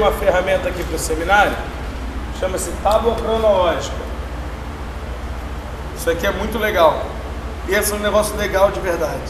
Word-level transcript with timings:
uma 0.00 0.12
ferramenta 0.12 0.68
aqui 0.68 0.82
para 0.82 0.96
o 0.96 0.98
seminário, 0.98 1.52
chama-se 2.38 2.70
tábua 2.82 3.14
cronológica. 3.14 3.96
Isso 5.96 6.10
aqui 6.10 6.26
é 6.26 6.30
muito 6.30 6.58
legal. 6.58 7.04
Pensa 7.66 7.94
num 7.94 8.02
negócio 8.02 8.36
legal 8.36 8.70
de 8.70 8.80
verdade. 8.80 9.20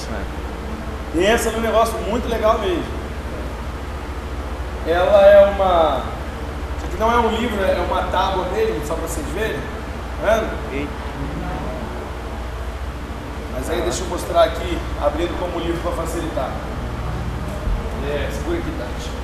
Pensa 1.13 1.51
num 1.51 1.61
negócio 1.61 1.99
muito 1.99 2.29
legal 2.29 2.59
mesmo. 2.59 3.01
Ela 4.87 5.27
é 5.27 5.45
uma. 5.47 6.03
Isso 6.77 6.87
aqui 6.87 6.97
não 6.99 7.13
é 7.13 7.19
um 7.19 7.29
livro, 7.37 7.63
é 7.63 7.87
uma 7.91 8.05
tábua 8.05 8.47
mesmo, 8.55 8.87
só 8.87 8.95
para 8.95 9.09
vocês 9.09 9.27
verem. 9.35 9.61
Tá 10.21 10.37
vendo? 10.37 10.89
Mas 13.55 13.69
aí 13.69 13.83
deixa 13.83 14.03
eu 14.03 14.09
mostrar 14.09 14.45
aqui, 14.45 14.79
abrindo 15.03 15.39
como 15.39 15.59
livro 15.59 15.81
para 15.83 16.05
facilitar. 16.05 16.51
É, 18.09 18.31
segura 18.33 18.59
aqui, 18.59 18.71
Tati. 18.79 19.20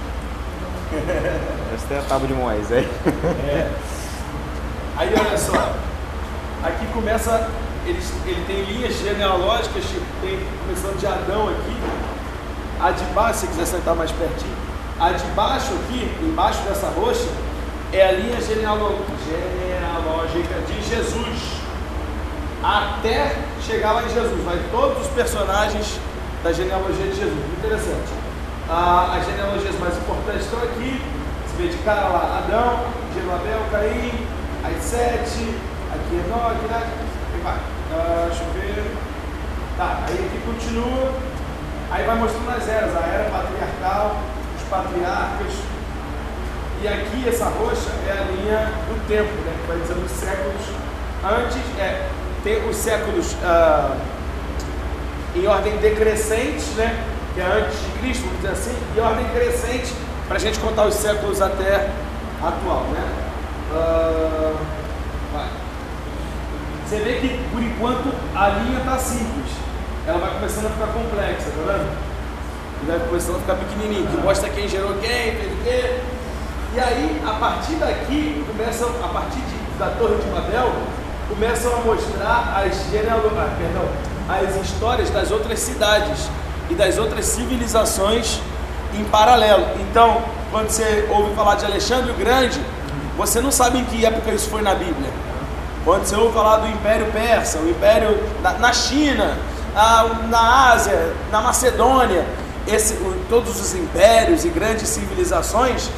Essa 1.74 1.94
é 1.94 1.98
a 1.98 2.02
tábua 2.02 2.28
de 2.28 2.34
Moisés. 2.34 2.86
É. 3.48 3.70
Aí 4.96 5.12
olha 5.14 5.36
só, 5.36 5.74
aqui 6.62 6.86
começa, 6.92 7.50
ele, 7.84 8.00
ele 8.24 8.44
tem 8.46 8.64
linhas 8.64 8.94
genealógicas, 8.94 9.84
tem, 10.22 10.40
começando 10.64 10.98
de 10.98 11.06
Adão 11.06 11.48
aqui, 11.48 11.76
a 12.80 12.90
de 12.92 13.04
baixo, 13.12 13.40
se 13.40 13.46
quiser 13.48 13.66
sentar 13.66 13.94
mais 13.94 14.10
pertinho, 14.12 14.56
a 14.98 15.12
de 15.12 15.24
baixo 15.32 15.72
aqui, 15.74 16.10
embaixo 16.22 16.62
dessa 16.62 16.88
roxa, 16.88 17.28
é 17.92 18.08
a 18.08 18.12
linha 18.12 18.40
genealógica 18.40 19.04
de 20.66 20.88
Jesus, 20.88 21.60
até 22.62 23.36
chegar 23.60 23.92
lá 23.92 24.02
em 24.04 24.08
Jesus, 24.08 24.44
vai 24.44 24.58
todos 24.70 25.06
os 25.06 25.12
personagens 25.12 26.00
da 26.42 26.52
genealogia 26.52 27.06
de 27.06 27.16
Jesus, 27.16 27.44
interessante. 27.58 28.25
Ah, 28.68 29.16
as 29.16 29.24
genealogias 29.26 29.78
mais 29.78 29.96
importantes 29.96 30.42
estão 30.42 30.60
aqui, 30.60 31.00
você 31.46 31.62
vê 31.62 31.68
de 31.68 31.76
cara 31.84 32.08
lá, 32.08 32.42
Adão, 32.42 32.86
Jerubabel, 33.14 33.60
Caim, 33.70 34.26
aí 34.64 34.76
Sete, 34.80 35.54
aqui 35.94 36.16
Enoque, 36.26 36.66
né? 36.66 36.82
Aí 37.32 37.40
vai. 37.44 37.58
Ah, 37.92 38.26
deixa 38.28 38.42
eu 38.42 38.52
ver. 38.54 38.96
Tá, 39.76 40.00
aí 40.08 40.14
aqui 40.14 40.40
continua. 40.44 41.12
Aí 41.92 42.04
vai 42.04 42.16
mostrando 42.16 42.50
as 42.50 42.68
eras, 42.68 42.96
a 42.96 43.06
era 43.06 43.30
patriarcal, 43.30 44.16
os 44.56 44.62
patriarcas. 44.68 45.52
E 46.82 46.88
aqui 46.88 47.28
essa 47.28 47.44
roxa 47.44 47.90
é 48.08 48.10
a 48.10 48.24
linha 48.32 48.72
do 48.88 49.06
tempo, 49.06 49.32
né? 49.44 49.56
Que 49.60 49.68
vai 49.68 49.78
dizendo 49.78 50.04
os 50.04 50.10
séculos 50.10 50.62
antes, 51.24 51.78
é, 51.78 52.08
tem 52.42 52.68
os 52.68 52.76
séculos 52.76 53.36
ah, 53.44 53.96
em 55.36 55.46
ordem 55.46 55.76
decrescente, 55.76 56.64
né? 56.76 57.15
Que 57.36 57.40
é 57.42 57.44
antes 57.44 57.78
de 57.80 57.98
Cristo, 58.00 58.22
vamos 58.24 58.36
dizer 58.40 58.52
assim, 58.52 58.76
e 58.96 59.00
ordem 59.00 59.28
crescente 59.28 59.92
para 60.26 60.36
a 60.36 60.40
gente 60.40 60.58
contar 60.58 60.86
os 60.86 60.94
séculos 60.94 61.40
até 61.42 61.90
atual, 62.42 62.84
né? 62.92 63.08
Ah, 63.72 64.54
vai. 65.34 65.48
Você 66.88 66.96
vê 67.00 67.14
que 67.20 67.40
por 67.52 67.62
enquanto 67.62 68.10
a 68.34 68.48
linha 68.48 68.78
está 68.78 68.96
simples, 68.98 69.52
ela 70.06 70.18
vai 70.18 70.30
começando 70.30 70.66
a 70.66 70.70
ficar 70.70 70.86
complexa, 70.86 71.50
tá 71.50 71.72
vendo? 71.72 72.06
E 72.82 72.86
vai 72.86 72.98
começando 73.00 73.36
a 73.36 73.40
ficar 73.40 73.54
pequenininho, 73.56 74.06
que 74.08 74.16
mostra 74.16 74.48
quem 74.48 74.66
gerou 74.68 74.94
quem, 74.94 75.36
fez 75.36 75.52
o 75.52 75.56
quê. 75.62 76.00
E 76.74 76.80
aí, 76.80 77.22
a 77.26 77.32
partir 77.34 77.74
daqui, 77.74 78.44
começam, 78.46 78.88
a 79.04 79.08
partir 79.08 79.40
de- 79.40 79.78
da 79.78 79.88
Torre 79.98 80.16
de 80.16 80.28
Babel, 80.30 80.72
começam 81.28 81.74
a 81.74 81.80
mostrar 81.80 82.64
as 82.64 82.90
genealo- 82.90 83.30
ah, 83.36 83.54
perdão, 83.58 83.84
as 84.28 84.56
histórias 84.64 85.10
das 85.10 85.30
outras 85.30 85.58
cidades 85.58 86.28
e 86.70 86.74
das 86.74 86.98
outras 86.98 87.24
civilizações 87.26 88.40
em 88.94 89.04
paralelo. 89.04 89.66
Então, 89.80 90.22
quando 90.50 90.68
você 90.70 91.06
ouve 91.10 91.34
falar 91.34 91.56
de 91.56 91.64
Alexandre 91.64 92.10
o 92.10 92.14
Grande, 92.14 92.60
você 93.16 93.40
não 93.40 93.50
sabe 93.50 93.78
em 93.78 93.84
que 93.84 94.04
época 94.04 94.30
isso 94.32 94.48
foi 94.48 94.62
na 94.62 94.74
Bíblia. 94.74 95.10
Quando 95.84 96.04
você 96.04 96.16
ouve 96.16 96.34
falar 96.34 96.58
do 96.58 96.68
Império 96.68 97.06
Persa, 97.12 97.58
o 97.58 97.68
Império 97.68 98.18
na, 98.42 98.52
na 98.54 98.72
China, 98.72 99.36
ah, 99.74 100.06
na 100.28 100.72
Ásia, 100.72 101.12
na 101.30 101.40
Macedônia, 101.40 102.24
esse, 102.66 102.94
o- 102.94 103.24
todos 103.28 103.60
os 103.60 103.74
impérios 103.74 104.44
e 104.44 104.48
grandes 104.48 104.88
civilizações, 104.88 105.88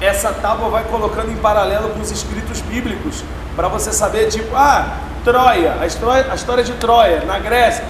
essa 0.00 0.32
tábua 0.32 0.68
vai 0.70 0.84
colocando 0.84 1.30
em 1.30 1.36
paralelo 1.36 1.90
com 1.90 2.00
os 2.00 2.10
escritos 2.10 2.60
bíblicos, 2.62 3.22
para 3.54 3.68
você 3.68 3.92
saber, 3.92 4.28
tipo, 4.28 4.54
ah, 4.56 4.98
Troia, 5.24 5.76
a 5.80 5.86
história, 5.86 6.30
a 6.30 6.34
história 6.34 6.62
de 6.62 6.72
Troia, 6.74 7.24
na 7.26 7.38
Grécia, 7.38 7.84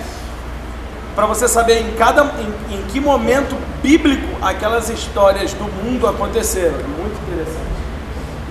para 1.16 1.26
você 1.26 1.48
saber 1.48 1.80
em 1.80 1.92
cada 1.96 2.22
em, 2.24 2.74
em 2.76 2.82
que 2.82 3.00
momento 3.00 3.56
bíblico 3.82 4.26
aquelas 4.42 4.88
histórias 4.90 5.52
do 5.54 5.64
mundo 5.64 6.06
aconteceram. 6.06 6.78
Muito 6.98 7.18
interessante. 7.26 7.66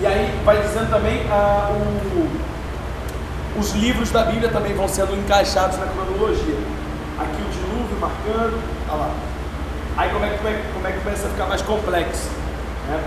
E 0.02 0.06
aí 0.06 0.38
vai 0.44 0.62
dizendo 0.62 0.90
também 0.90 1.26
ah, 1.32 1.70
o- 1.72 3.60
os 3.60 3.72
livros 3.74 4.10
da 4.12 4.24
Bíblia 4.24 4.50
também 4.50 4.74
vão 4.74 4.88
sendo 4.88 5.16
encaixados 5.16 5.78
na 5.78 5.86
cronologia. 5.86 6.58
Aqui 7.18 7.42
o 7.42 7.50
dilúvio 7.52 7.98
marcando, 8.02 8.60
olha 8.90 8.98
lá. 9.00 9.10
Aí 9.98 10.10
como 10.10 10.26
é, 10.26 10.30
que- 10.32 10.38
como 10.40 10.50
é, 10.50 10.62
como 10.74 10.88
é 10.88 10.92
que 10.92 11.00
começa 11.00 11.28
a 11.28 11.30
ficar 11.30 11.46
mais 11.46 11.62
complexo? 11.62 12.30
Né? 12.90 13.00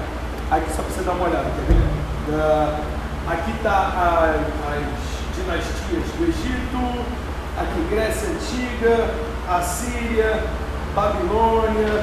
Aqui 0.50 0.70
só 0.74 0.82
para 0.82 0.92
você 0.94 1.02
dar 1.02 1.12
uma 1.12 1.26
olhada, 1.28 1.44
quer 1.44 1.74
ver? 1.74 2.40
Ah, 2.40 2.78
aqui 3.28 3.50
está 3.50 4.32
as 4.72 5.36
dinastias 5.36 6.04
do 6.16 6.24
Egito, 6.24 7.04
aqui 7.60 7.86
Grécia 7.90 8.28
Antiga, 8.28 9.14
Assíria, 9.48 10.44
Babilônia, 10.94 12.02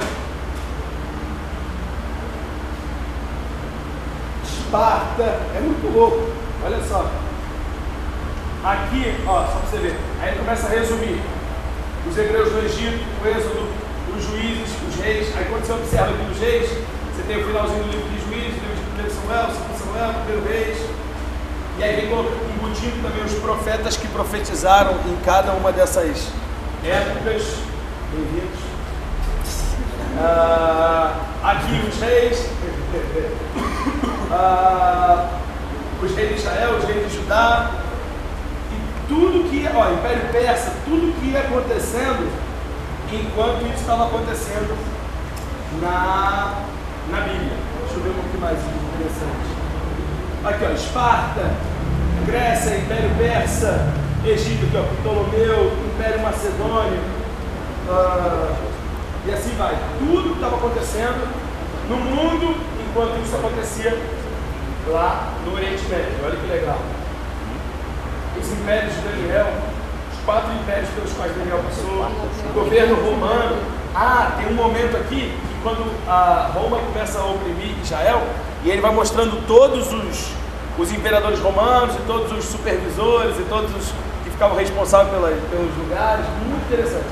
Esparta, 4.43 5.23
é 5.55 5.59
muito 5.61 5.93
louco, 5.95 6.29
olha 6.63 6.79
só. 6.83 7.09
Aqui, 8.63 9.15
ó, 9.27 9.45
só 9.45 9.59
para 9.59 9.69
você 9.69 9.77
ver, 9.77 9.95
aí 10.21 10.29
ele 10.29 10.39
começa 10.39 10.67
a 10.67 10.69
resumir 10.71 11.21
os 12.09 12.17
hebreus 12.17 12.51
do 12.51 12.65
Egito, 12.65 13.03
o 13.23 13.27
êxodo, 13.27 13.67
os 14.15 14.23
juízes, 14.23 14.69
os 14.89 14.95
reis. 15.03 15.35
Aí 15.37 15.45
quando 15.49 15.65
você 15.65 15.73
observa 15.73 16.09
aqui 16.11 16.31
os 16.31 16.39
reis, 16.39 16.69
você 16.69 17.23
tem 17.27 17.37
o 17.41 17.45
finalzinho 17.47 17.83
do 17.83 17.91
livro 17.91 18.09
de 18.09 18.19
juízes, 18.25 18.61
livro 18.61 19.03
de 19.03 19.07
1 19.07 19.21
Samuel, 19.21 19.47
2 19.47 19.79
Samuel, 19.79 20.13
1 20.41 20.47
reis. 20.47 20.77
E 21.77 21.83
aí 21.83 21.95
vem 21.95 22.09
colocando- 22.09 22.54
embutindo 22.75 23.01
também 23.01 23.23
os 23.23 23.33
profetas 23.35 23.95
que 23.95 24.07
profetizaram 24.09 24.93
em 25.07 25.15
cada 25.23 25.53
uma 25.53 25.71
dessas 25.71 26.27
épocas. 26.83 27.43
Bem-vindos. 28.11 28.59
Ah, 30.19 31.13
aqui 31.43 31.87
os 31.87 31.99
reis. 31.99 32.49
Ah, 34.31 35.29
os 36.03 36.15
reis 36.15 36.29
de 36.29 36.35
Israel, 36.35 36.77
os 36.77 36.85
reis 36.85 37.09
de 37.09 37.15
Judá. 37.15 37.71
E 38.71 39.07
tudo 39.07 39.49
que, 39.49 39.67
ó, 39.73 39.91
Império 39.91 40.29
Persa, 40.31 40.73
tudo 40.83 41.19
que 41.19 41.27
ia 41.27 41.39
acontecendo 41.39 42.29
enquanto 43.11 43.65
isso 43.67 43.81
estava 43.81 44.05
acontecendo 44.05 44.77
na, 45.81 46.63
na 47.09 47.21
Bíblia. 47.21 47.57
Deixa 47.83 47.95
eu 47.95 48.03
ver 48.03 48.09
um 48.09 48.13
pouquinho 48.13 48.41
mais 48.41 48.57
interessante. 48.59 49.55
Aqui, 50.43 50.65
ó, 50.65 50.73
Esparta, 50.73 51.74
Grécia, 52.25 52.77
Império 52.77 53.09
Persa, 53.17 53.87
Egito, 54.25 54.65
aqui, 54.65 54.77
ó, 54.77 55.01
Ptolomeu, 55.01 55.71
Império 55.93 56.21
Macedônio, 56.21 56.99
ah, 57.89 58.53
e 59.25 59.31
assim 59.31 59.55
vai. 59.57 59.75
Tudo 59.99 60.29
que 60.29 60.35
estava 60.35 60.55
acontecendo 60.55 61.27
no 61.89 61.97
mundo 61.97 62.55
enquanto 62.89 63.21
isso 63.23 63.35
acontecia 63.35 63.97
lá 64.87 65.33
no 65.45 65.53
Oriente 65.53 65.83
Médio. 65.89 66.13
Olha 66.25 66.35
que 66.35 66.47
legal. 66.47 66.79
Os 68.39 68.51
impérios 68.51 68.93
de 68.93 69.01
Daniel, 69.01 69.47
os 70.13 70.25
quatro 70.25 70.51
impérios 70.53 70.89
pelos 70.89 71.13
quais 71.13 71.35
Daniel 71.35 71.59
passou, 71.63 72.07
o 72.49 72.53
governo 72.53 72.95
romano. 72.95 73.57
Ah, 73.93 74.33
tem 74.37 74.47
um 74.51 74.55
momento 74.55 74.97
aqui 74.97 75.31
que 75.31 75.61
quando 75.63 75.89
a 76.07 76.51
Roma 76.53 76.79
começa 76.79 77.19
a 77.19 77.25
oprimir 77.25 77.75
Israel, 77.81 78.23
e 78.63 78.69
ele 78.69 78.81
vai 78.81 78.91
mostrando 78.91 79.45
todos 79.47 79.93
os, 79.93 80.31
os 80.77 80.91
imperadores 80.91 81.39
romanos 81.39 81.95
e 81.95 81.99
todos 82.07 82.31
os 82.31 82.45
supervisores 82.45 83.37
e 83.39 83.43
todos 83.43 83.71
os 83.75 83.91
que 84.23 84.29
ficavam 84.29 84.57
responsáveis 84.57 85.09
pela, 85.13 85.29
pelos 85.49 85.77
lugares, 85.77 86.25
muito 86.47 86.65
interessante. 86.65 87.05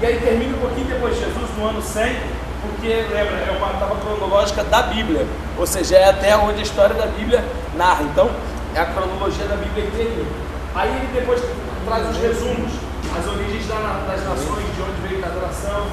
E 0.00 0.06
aí 0.06 0.16
termina 0.18 0.56
um 0.56 0.60
pouquinho 0.60 0.86
depois 0.86 1.14
de 1.14 1.20
Jesus, 1.20 1.50
no 1.58 1.68
ano 1.68 1.82
100, 1.82 2.16
porque, 2.62 2.88
lembra, 2.88 3.36
é 3.36 3.54
uma 3.58 3.70
etapa 3.70 3.96
cronológica 3.96 4.64
da 4.64 4.82
Bíblia, 4.82 5.26
ou 5.58 5.66
seja, 5.66 5.96
é 5.96 6.08
até 6.08 6.36
onde 6.36 6.60
a 6.60 6.62
história 6.62 6.94
da 6.94 7.06
Bíblia 7.06 7.44
narra. 7.76 8.02
Então, 8.04 8.30
é 8.74 8.80
a 8.80 8.86
cronologia 8.86 9.44
da 9.46 9.56
Bíblia 9.56 9.84
inteirinha. 9.84 10.26
Aí 10.74 10.88
ele 10.88 11.08
depois 11.12 11.42
traz 11.86 12.08
os 12.10 12.16
resumos, 12.18 12.72
as 13.18 13.26
origens 13.26 13.66
da- 13.66 14.04
das 14.06 14.24
nações, 14.24 14.64
de 14.74 14.82
onde 14.82 15.08
veio 15.08 15.20
cada 15.20 15.40
nação, 15.46 15.86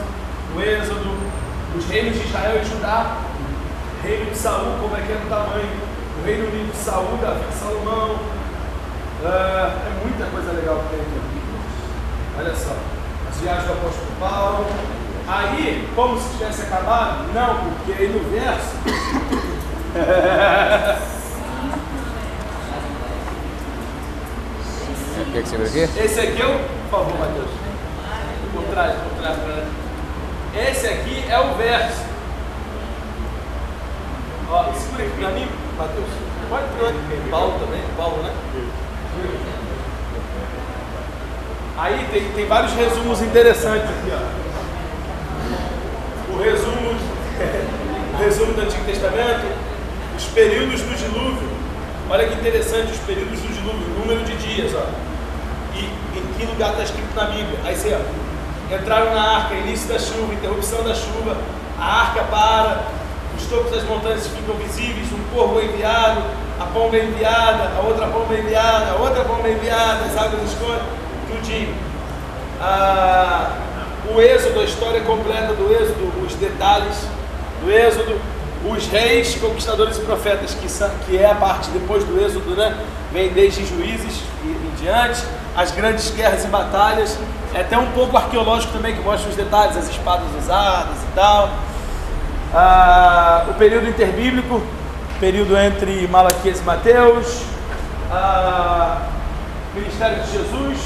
o 0.55 0.61
Êxodo, 0.61 1.09
os 1.75 1.85
reinos 1.89 2.13
de 2.17 2.25
Israel 2.27 2.61
e 2.61 2.65
Judá, 2.65 3.17
reino 4.03 4.31
de 4.31 4.37
Saul, 4.37 4.77
como 4.79 4.95
é 4.95 5.01
que 5.01 5.11
era 5.11 5.21
o 5.25 5.27
tamanho, 5.29 5.86
reino 6.27 6.45
unido 6.47 6.71
de 6.73 6.77
Saul, 6.77 7.17
Davi 7.21 7.45
Salomão. 7.57 8.19
Ah, 9.23 9.77
é 9.87 9.91
muita 10.03 10.25
coisa 10.25 10.51
legal 10.51 10.83
que 10.83 10.89
tem 10.89 10.99
aqui. 10.99 11.41
Olha 12.37 12.53
só, 12.53 12.75
as 13.29 13.37
viagens 13.37 13.65
do 13.65 13.71
apóstolo 13.71 14.11
Paulo. 14.19 14.65
Aí, 15.25 15.87
como 15.95 16.19
se 16.19 16.37
tivesse 16.37 16.63
acabado? 16.63 17.31
Não, 17.33 17.55
porque 17.55 17.93
aí 17.93 18.09
no 18.09 18.19
verso 18.29 18.75
O 25.19 25.25
que, 25.31 25.41
que 25.41 25.49
você 25.49 25.79
aqui? 25.79 25.99
Esse 25.99 26.19
aqui 26.19 26.41
é 26.41 26.45
o. 26.45 26.59
Por 26.89 26.99
favor, 26.99 27.19
Matheus. 27.19 27.49
Por 28.53 28.63
trás, 28.65 28.93
por 28.95 29.21
trás, 29.21 29.37
por 29.37 29.45
trás. 29.45 29.65
Esse 30.69 30.87
aqui 30.87 31.25
é 31.29 31.39
o 31.39 31.55
verso. 31.55 32.05
Ó, 34.49 34.73
segura 34.73 35.03
aqui 35.03 35.17
pra 35.19 35.29
mim, 35.31 35.47
Pôr. 35.77 37.29
Paulo 37.29 37.59
também, 37.59 37.81
Paulo, 37.95 38.23
né? 38.23 38.33
Aí 41.77 42.07
tem, 42.11 42.31
tem 42.31 42.47
vários 42.47 42.73
resumos 42.73 43.21
interessantes 43.21 43.83
aqui, 43.83 44.11
ó. 44.11 44.47
O 46.33 46.41
resumo, 46.41 46.95
o 48.13 48.17
resumo 48.17 48.53
do 48.53 48.61
Antigo 48.61 48.85
Testamento, 48.85 49.45
os 50.17 50.25
períodos 50.25 50.81
do 50.81 50.97
dilúvio. 50.97 51.47
Olha 52.09 52.27
que 52.27 52.33
interessante, 52.33 52.93
os 52.93 52.99
períodos 52.99 53.39
do 53.39 53.53
dilúvio, 53.53 53.87
número 53.99 54.23
de 54.23 54.35
dias, 54.37 54.73
ó. 54.73 54.87
E 55.75 55.85
em 56.17 56.33
que 56.39 56.45
lugar 56.47 56.71
está 56.71 56.83
escrito 56.83 57.13
na 57.15 57.25
Bíblia? 57.25 57.59
Aí 57.63 57.75
você, 57.75 57.93
ó, 57.95 58.75
entraram 58.75 59.13
na 59.13 59.21
arca, 59.21 59.53
início 59.53 59.87
da 59.87 59.99
chuva, 59.99 60.33
interrupção 60.33 60.83
da 60.83 60.95
chuva, 60.95 61.37
a 61.79 62.01
arca 62.01 62.23
para, 62.23 62.87
os 63.37 63.45
topos 63.45 63.71
das 63.71 63.83
montanhas 63.83 64.27
ficam 64.27 64.55
visíveis, 64.55 65.07
um 65.13 65.35
corvo 65.35 65.59
é 65.59 65.65
enviado, 65.65 66.21
a 66.59 66.65
pomba 66.65 66.97
é 66.97 67.05
enviada, 67.05 67.71
a 67.77 67.81
outra 67.81 68.07
pomba 68.07 68.33
é 68.33 68.39
enviada, 68.39 68.91
a 68.91 68.95
outra 68.95 69.23
pomba 69.23 69.47
enviada, 69.47 70.05
as 70.05 70.17
águas 70.17 70.43
escorrem, 70.51 70.81
tudinho. 71.29 71.75
Ah, 72.59 73.51
o 74.13 74.19
êxodo, 74.19 74.59
a 74.59 74.63
história 74.63 75.01
completa 75.01 75.53
do 75.53 75.71
êxodo, 75.71 76.25
os 76.25 76.33
detalhes 76.35 77.07
do 77.61 77.71
êxodo, 77.71 78.19
os 78.65 78.87
reis, 78.87 79.35
conquistadores 79.35 79.97
e 79.97 80.01
profetas, 80.01 80.55
que, 80.55 80.67
que 81.05 81.17
é 81.17 81.29
a 81.29 81.35
parte 81.35 81.69
depois 81.69 82.03
do 82.03 82.19
êxodo, 82.19 82.55
né? 82.55 82.75
Vem 83.11 83.29
desde 83.29 83.65
juízes 83.65 84.21
e 84.43 84.47
em 84.47 84.83
diante, 84.83 85.23
as 85.55 85.71
grandes 85.71 86.09
guerras 86.11 86.43
e 86.43 86.47
batalhas, 86.47 87.17
é 87.53 87.61
até 87.61 87.77
um 87.77 87.91
pouco 87.91 88.17
arqueológico 88.17 88.73
também, 88.73 88.95
que 88.95 89.01
mostra 89.01 89.29
os 89.29 89.35
detalhes, 89.35 89.77
as 89.77 89.89
espadas 89.89 90.27
usadas 90.39 90.97
e 90.97 91.15
tal. 91.15 91.49
Ah, 92.53 93.45
o 93.49 93.53
período 93.55 93.89
interbíblico, 93.89 94.61
período 95.19 95.57
entre 95.57 96.07
Malaquias 96.07 96.59
e 96.59 96.63
Mateus, 96.63 97.41
ah, 98.09 99.01
ministério 99.75 100.23
de 100.23 100.31
Jesus. 100.31 100.77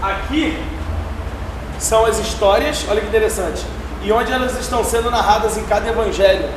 Aqui 0.00 0.56
são 1.78 2.06
as 2.06 2.18
histórias, 2.18 2.86
olha 2.88 3.00
que 3.00 3.08
interessante, 3.08 3.64
e 4.02 4.12
onde 4.12 4.30
elas 4.30 4.58
estão 4.60 4.84
sendo 4.84 5.10
narradas 5.10 5.56
em 5.56 5.64
cada 5.64 5.88
evangelho, 5.88 6.48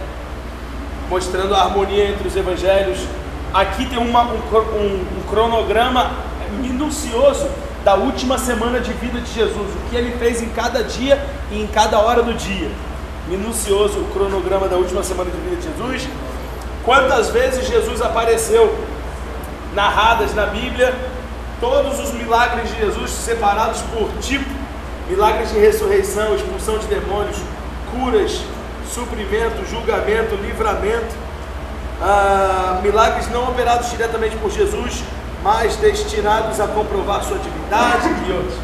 mostrando 1.10 1.56
a 1.56 1.64
harmonia 1.64 2.10
entre 2.10 2.28
os 2.28 2.36
evangelhos. 2.36 3.00
Aqui 3.54 3.86
tem 3.86 3.98
uma, 3.98 4.24
um, 4.24 4.36
um, 4.36 5.06
um 5.18 5.24
cronograma 5.28 6.12
minucioso 6.62 7.50
da 7.84 7.96
última 7.96 8.38
semana 8.38 8.80
de 8.80 8.92
vida 8.94 9.20
de 9.22 9.34
Jesus, 9.34 9.74
o 9.74 9.90
que 9.90 9.96
ele 9.96 10.18
fez 10.20 10.42
em 10.42 10.50
cada 10.50 10.84
dia 10.84 11.20
e 11.50 11.62
em 11.62 11.68
cada 11.68 12.00
hora 12.00 12.22
do 12.22 12.34
dia. 12.34 12.70
Minucioso 13.30 14.00
o 14.00 14.06
cronograma 14.14 14.68
da 14.68 14.78
última 14.78 15.04
semana 15.04 15.30
de 15.30 15.38
vida 15.38 15.58
de 15.58 15.64
Jesus. 15.64 16.10
Quantas 16.86 17.30
vezes 17.30 17.68
Jesus 17.68 18.02
apareceu 18.02 18.74
narradas 19.74 20.34
na 20.34 20.46
Bíblia, 20.46 20.96
todos 21.60 22.00
os 22.00 22.14
milagres 22.14 22.70
de 22.70 22.78
Jesus 22.80 23.12
separados 23.12 23.82
por 23.94 24.10
tipo, 24.22 24.50
milagres 25.10 25.52
de 25.52 25.60
ressurreição, 25.60 26.36
expulsão 26.36 26.78
de 26.78 26.88
demônios, 26.88 27.38
curas, 27.92 28.42
suprimento, 28.90 29.66
julgamento, 29.70 30.36
livramento, 30.36 31.14
ah, 32.02 32.80
milagres 32.82 33.30
não 33.30 33.50
operados 33.50 33.90
diretamente 33.90 34.38
por 34.38 34.50
Jesus, 34.52 35.04
mas 35.44 35.76
destinados 35.76 36.60
a 36.60 36.68
comprovar 36.68 37.24
sua 37.24 37.38
divindade 37.40 38.08
e 38.28 38.32
outros. 38.32 38.56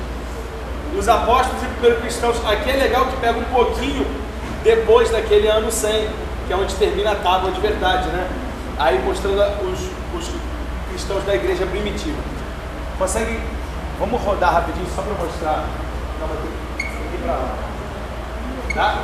Os 0.98 1.10
apóstolos 1.10 1.62
e 1.63 1.65
primeiros 1.65 2.00
cristãos, 2.00 2.38
aqui 2.45 2.69
é 2.69 2.75
legal 2.75 3.07
que 3.07 3.18
pega 3.18 3.38
um 3.38 3.44
pouquinho 3.45 4.06
depois 4.63 5.10
daquele 5.10 5.48
ano 5.48 5.71
100, 5.71 6.10
que 6.48 6.54
é 6.54 6.56
onde 6.56 6.74
termina 6.75 7.12
a 7.12 7.15
tábua 7.15 7.51
de 7.51 7.60
verdade, 7.60 8.07
né? 8.10 8.30
Aí 8.77 9.00
mostrando 9.04 9.42
os, 9.63 9.80
os 10.18 10.31
cristãos 10.89 11.24
da 11.25 11.36
igreja 11.36 11.65
primitiva. 11.65 12.18
Consegue? 12.98 13.39
Vamos 14.00 14.21
rodar 14.21 14.54
rapidinho 14.54 14.88
só 14.95 15.01
para 15.01 15.13
mostrar. 15.13 15.65
Calma 16.19 16.33
aqui, 16.36 17.24
para 17.24 17.33
lá. 17.33 17.56
Tá? 18.74 19.04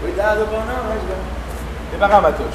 Cuidado 0.00 0.46
com 0.46 0.56
não 0.56 0.66
rasgar. 0.66 1.18
Vem 1.90 1.98
pra 1.98 2.08
cá, 2.08 2.20
Matheus. 2.20 2.54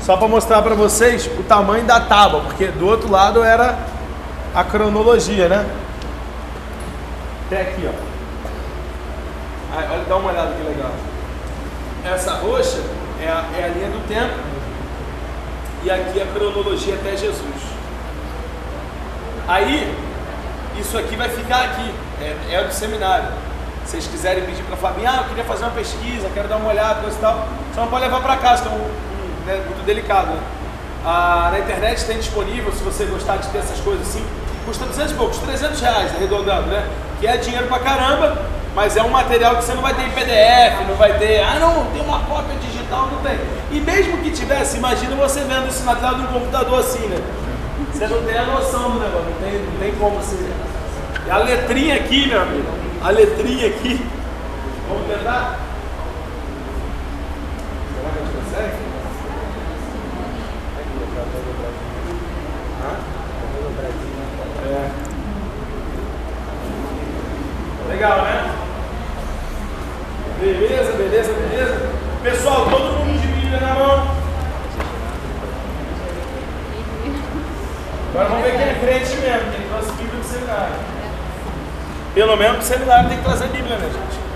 Só 0.00 0.16
para 0.16 0.28
mostrar 0.28 0.62
para 0.62 0.74
vocês 0.74 1.26
o 1.38 1.42
tamanho 1.42 1.84
da 1.84 2.00
tábua, 2.00 2.42
porque 2.42 2.68
do 2.68 2.86
outro 2.86 3.10
lado 3.10 3.42
era 3.42 3.78
a 4.54 4.62
cronologia, 4.62 5.48
né? 5.48 5.66
Até 7.46 7.62
aqui, 7.62 7.88
ó. 7.88 8.13
Aí, 9.76 9.88
olha, 9.90 10.04
dá 10.04 10.16
uma 10.16 10.30
olhada 10.30 10.54
que 10.54 10.62
legal. 10.62 10.92
Essa 12.04 12.34
roxa 12.34 12.80
é 13.20 13.28
a, 13.28 13.44
é 13.58 13.64
a 13.64 13.68
linha 13.68 13.88
do 13.88 14.06
tempo 14.06 14.34
e 15.82 15.90
aqui 15.90 16.22
a 16.22 16.26
cronologia 16.26 16.94
até 16.94 17.16
Jesus. 17.16 17.62
Aí, 19.48 19.94
isso 20.78 20.96
aqui 20.96 21.16
vai 21.16 21.28
ficar 21.28 21.64
aqui, 21.64 21.94
é, 22.20 22.54
é 22.54 22.64
do 22.64 22.72
seminário. 22.72 23.28
Se 23.84 23.90
vocês 23.90 24.06
quiserem 24.06 24.44
pedir 24.44 24.62
para 24.62 24.74
a 24.74 24.78
Fabinha, 24.78 25.10
ah, 25.10 25.16
eu 25.18 25.24
queria 25.24 25.44
fazer 25.44 25.64
uma 25.64 25.72
pesquisa, 25.72 26.30
quero 26.32 26.48
dar 26.48 26.56
uma 26.56 26.70
olhada, 26.70 27.00
coisa 27.00 27.16
e 27.16 27.20
tal, 27.20 27.48
só 27.74 27.82
não 27.82 27.88
pode 27.88 28.04
levar 28.04 28.20
para 28.22 28.36
casa, 28.36 28.62
que 28.62 28.68
é 28.68 28.70
um, 28.70 28.76
um, 28.76 29.44
né, 29.44 29.62
muito 29.66 29.84
delicado. 29.84 30.28
Né? 30.28 30.40
Ah, 31.04 31.50
na 31.52 31.58
internet 31.58 32.04
tem 32.06 32.16
disponível, 32.16 32.72
se 32.72 32.82
você 32.82 33.04
gostar 33.04 33.36
de 33.36 33.48
ter 33.48 33.58
essas 33.58 33.78
coisas 33.80 34.08
assim, 34.08 34.24
custa 34.64 34.86
200 34.86 35.12
e 35.12 35.14
poucos, 35.16 35.38
300 35.38 35.80
reais, 35.80 36.14
arredondando, 36.14 36.68
né? 36.68 36.88
Que 37.20 37.26
é 37.26 37.36
dinheiro 37.36 37.66
pra 37.66 37.78
caramba, 37.78 38.38
mas 38.74 38.96
é 38.96 39.02
um 39.02 39.10
material 39.10 39.56
que 39.56 39.64
você 39.64 39.74
não 39.74 39.82
vai 39.82 39.94
ter 39.94 40.02
em 40.02 40.10
PDF, 40.10 40.88
não 40.88 40.96
vai 40.96 41.16
ter, 41.16 41.40
ah 41.42 41.58
não, 41.60 41.86
tem 41.92 42.02
uma 42.02 42.20
cópia 42.24 42.56
digital, 42.58 43.08
não 43.12 43.22
tem. 43.22 43.38
E 43.70 43.80
mesmo 43.80 44.18
que 44.18 44.32
tivesse, 44.32 44.76
imagina 44.78 45.14
você 45.14 45.40
vendo 45.40 45.68
esse 45.68 45.82
material 45.84 46.16
num 46.16 46.26
computador 46.26 46.80
assim, 46.80 47.06
né? 47.06 47.18
Você 47.92 48.08
não 48.08 48.22
tem 48.24 48.36
a 48.36 48.44
noção 48.44 48.90
do 48.90 48.98
negócio, 48.98 49.30
não 49.30 49.40
tem, 49.40 49.60
não 49.60 49.78
tem 49.78 49.94
como 49.94 50.16
você. 50.16 50.36
E 51.26 51.30
a 51.30 51.38
letrinha 51.38 51.94
aqui, 51.94 52.26
meu 52.26 52.42
amigo, 52.42 52.66
a 53.02 53.10
letrinha 53.10 53.68
aqui. 53.68 54.04
Vamos 54.88 55.06
tentar? 55.06 55.60
Será 57.94 58.10
que 58.10 58.18
a 58.18 58.22
gente 58.22 58.34
consegue? 58.36 58.84
É. 64.66 64.90
Legal, 67.88 68.22
né? 68.22 68.53
Beleza, 70.40 70.92
beleza, 70.92 71.32
beleza. 71.32 71.90
Pessoal, 72.22 72.66
todo 72.70 72.98
mundo 72.98 73.20
de 73.20 73.26
Bíblia 73.28 73.60
na 73.60 73.74
mão. 73.74 74.14
Agora 78.10 78.28
vamos 78.28 78.44
ver 78.44 78.52
quem 78.52 78.62
é 78.62 78.78
crente 78.80 79.16
mesmo, 79.16 79.52
quem 79.52 79.68
trouxe 79.68 79.92
Bíblia 79.92 80.20
do 80.20 80.24
seminário. 80.24 80.74
Pelo 82.14 82.36
menos 82.36 82.56
pro 82.58 82.66
seminário 82.66 83.08
tem 83.08 83.18
que 83.18 83.24
trazer 83.24 83.48
Bíblia, 83.48 83.76
né, 83.76 83.90
gente? 83.92 84.33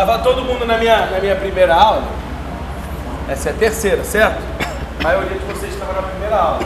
Tava 0.00 0.18
todo 0.20 0.42
mundo 0.42 0.64
na 0.64 0.78
minha, 0.78 1.10
na 1.10 1.18
minha 1.18 1.36
primeira 1.36 1.74
aula. 1.74 2.04
Essa 3.28 3.50
é 3.50 3.52
a 3.52 3.54
terceira, 3.54 4.02
certo? 4.02 4.40
A 4.98 5.02
maioria 5.02 5.38
de 5.38 5.44
vocês 5.44 5.74
estava 5.74 5.92
na 5.92 6.08
primeira 6.08 6.36
aula. 6.36 6.60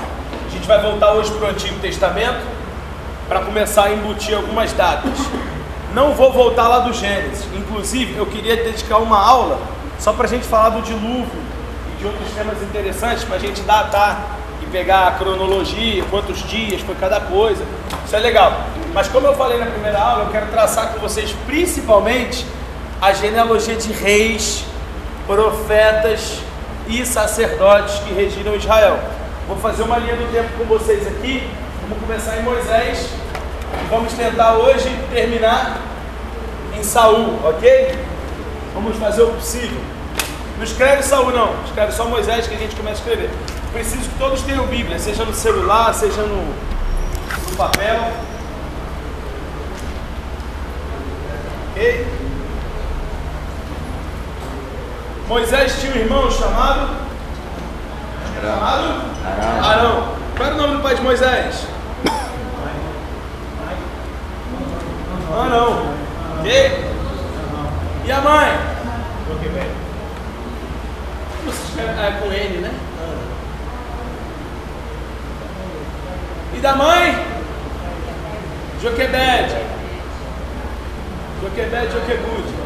A 0.46 0.50
gente 0.50 0.64
vai 0.68 0.80
voltar 0.80 1.14
hoje 1.14 1.32
para 1.32 1.48
o 1.48 1.50
Antigo 1.50 1.76
Testamento 1.80 2.46
para 3.26 3.40
começar 3.40 3.86
a 3.86 3.92
embutir 3.92 4.36
algumas 4.36 4.72
datas. 4.74 5.18
Não 5.92 6.14
vou 6.14 6.32
voltar 6.32 6.68
lá 6.68 6.78
do 6.78 6.92
Gênesis. 6.92 7.44
Inclusive, 7.52 8.16
eu 8.16 8.24
queria 8.24 8.54
dedicar 8.54 8.98
uma 8.98 9.18
aula 9.18 9.58
só 9.98 10.12
para 10.12 10.26
a 10.26 10.28
gente 10.28 10.46
falar 10.46 10.68
do 10.68 10.82
dilúvio 10.82 11.26
e 11.92 11.98
de 11.98 12.06
outros 12.06 12.30
temas 12.36 12.62
interessantes, 12.62 13.24
para 13.24 13.34
a 13.34 13.40
gente 13.40 13.62
datar 13.62 14.26
e 14.62 14.66
pegar 14.66 15.08
a 15.08 15.10
cronologia, 15.10 16.04
quantos 16.08 16.40
dias 16.44 16.82
foi 16.82 16.94
cada 16.94 17.18
coisa. 17.20 17.64
Isso 18.06 18.14
é 18.14 18.20
legal. 18.20 18.60
Mas 18.92 19.08
como 19.08 19.26
eu 19.26 19.34
falei 19.34 19.58
na 19.58 19.66
primeira 19.66 19.98
aula, 19.98 20.22
eu 20.22 20.30
quero 20.30 20.46
traçar 20.52 20.92
com 20.92 21.00
vocês 21.00 21.34
principalmente 21.46 22.46
a 23.04 23.12
genealogia 23.12 23.76
de 23.76 23.92
reis, 23.92 24.64
profetas 25.26 26.38
e 26.88 27.04
sacerdotes 27.04 27.98
que 27.98 28.14
regiram 28.14 28.56
Israel. 28.56 28.98
Vou 29.46 29.58
fazer 29.58 29.82
uma 29.82 29.98
linha 29.98 30.16
do 30.16 30.32
tempo 30.32 30.48
com 30.56 30.64
vocês 30.64 31.06
aqui. 31.06 31.46
Vamos 31.82 32.02
começar 32.02 32.38
em 32.38 32.42
Moisés 32.42 33.10
e 33.74 33.90
vamos 33.90 34.10
tentar 34.14 34.54
hoje 34.54 34.88
terminar 35.12 35.82
em 36.74 36.82
Saul, 36.82 37.40
ok? 37.44 37.94
Vamos 38.72 38.96
fazer 38.96 39.24
o 39.24 39.32
possível. 39.32 39.82
Não 40.56 40.64
escreve 40.64 41.02
Saul 41.02 41.30
não, 41.30 41.62
escreve 41.66 41.92
só 41.92 42.06
Moisés 42.06 42.46
que 42.46 42.54
a 42.54 42.58
gente 42.58 42.74
começa 42.74 43.02
a 43.02 43.04
escrever. 43.04 43.30
Preciso 43.70 44.08
que 44.08 44.18
todos 44.18 44.40
tenham 44.40 44.66
Bíblia, 44.66 44.98
seja 44.98 45.26
no 45.26 45.34
celular, 45.34 45.92
seja 45.92 46.22
no, 46.22 46.42
no 46.42 47.56
papel. 47.58 48.00
Ok? 51.72 52.23
Moisés 55.28 55.80
tinha 55.80 55.92
um 55.92 55.96
irmão 55.96 56.30
chamado. 56.30 56.88
Chamado? 58.40 59.02
Arão. 59.24 59.64
Arão. 59.64 60.14
Qual 60.36 60.46
era 60.46 60.54
o 60.54 60.58
nome 60.58 60.76
do 60.76 60.82
pai 60.82 60.94
de 60.94 61.02
Moisés? 61.02 61.66
Arão. 65.32 65.94
Ok? 66.40 66.94
E 68.04 68.12
a 68.12 68.20
mãe? 68.20 68.74
É, 71.76 72.20
com 72.20 72.32
N, 72.32 72.58
né? 72.58 72.70
E 76.54 76.58
da 76.58 76.76
mãe? 76.76 77.26
Joquebed. 78.80 79.54
Joquebed, 81.42 81.92
Joquebud. 81.92 82.44
Pegou 82.44 82.52
não? 82.52 82.52
Joquebed, 82.52 82.52
Joquebud. 82.52 82.64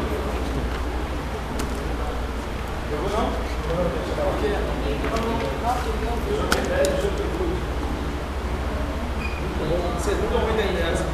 Vocês 9.95 10.17
nunca 10.17 10.37
vão 10.37 10.49
entender 10.49 10.81
essa. 10.91 11.05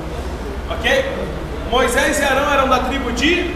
Ok? 0.69 1.05
Moisés 1.69 2.19
e 2.19 2.23
Arão 2.23 2.53
eram 2.53 2.69
da 2.69 2.79
tribo 2.79 3.11
de. 3.11 3.55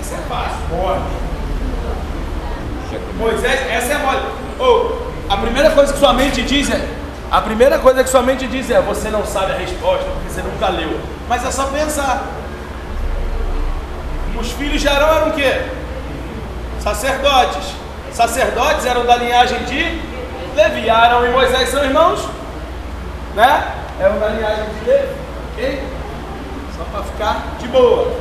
Essa 0.00 0.14
é 0.14 0.18
fácil. 0.28 0.58
Bora. 0.70 1.02
Moisés, 3.18 3.70
essa 3.70 3.92
é 3.92 3.98
mole. 3.98 4.20
Ou, 4.58 5.12
a 5.28 5.36
primeira 5.36 5.70
coisa 5.70 5.92
que 5.92 5.98
sua 5.98 6.12
mente 6.12 6.42
diz 6.42 6.70
é. 6.70 6.88
A 7.30 7.40
primeira 7.40 7.78
coisa 7.78 8.02
que 8.02 8.10
sua 8.10 8.22
mente 8.22 8.46
diz 8.46 8.70
é: 8.70 8.80
você 8.80 9.08
não 9.08 9.24
sabe 9.24 9.52
a 9.52 9.56
resposta 9.56 10.04
porque 10.04 10.30
você 10.30 10.42
nunca 10.42 10.68
leu. 10.68 10.98
Mas 11.28 11.44
é 11.44 11.50
só 11.50 11.66
pensar. 11.66 12.41
Os 14.40 14.50
filhos 14.52 14.80
de 14.80 14.88
Arão 14.88 15.16
eram 15.16 15.28
o 15.28 15.32
quê? 15.32 15.62
Sacerdotes. 16.80 17.74
Sacerdotes 18.12 18.86
eram 18.86 19.06
da 19.06 19.16
linhagem 19.16 19.64
de 19.64 20.00
Levi. 20.54 20.90
Arão 20.90 21.26
e 21.26 21.30
Moisés 21.30 21.68
são 21.68 21.84
irmãos, 21.84 22.28
né? 23.34 23.74
Eram 24.00 24.18
da 24.18 24.28
linhagem 24.28 24.64
de 24.64 24.90
Levi, 24.90 25.14
ok? 25.52 25.82
Só 26.76 26.84
para 26.90 27.02
ficar 27.04 27.42
de 27.58 27.68
boa. 27.68 28.12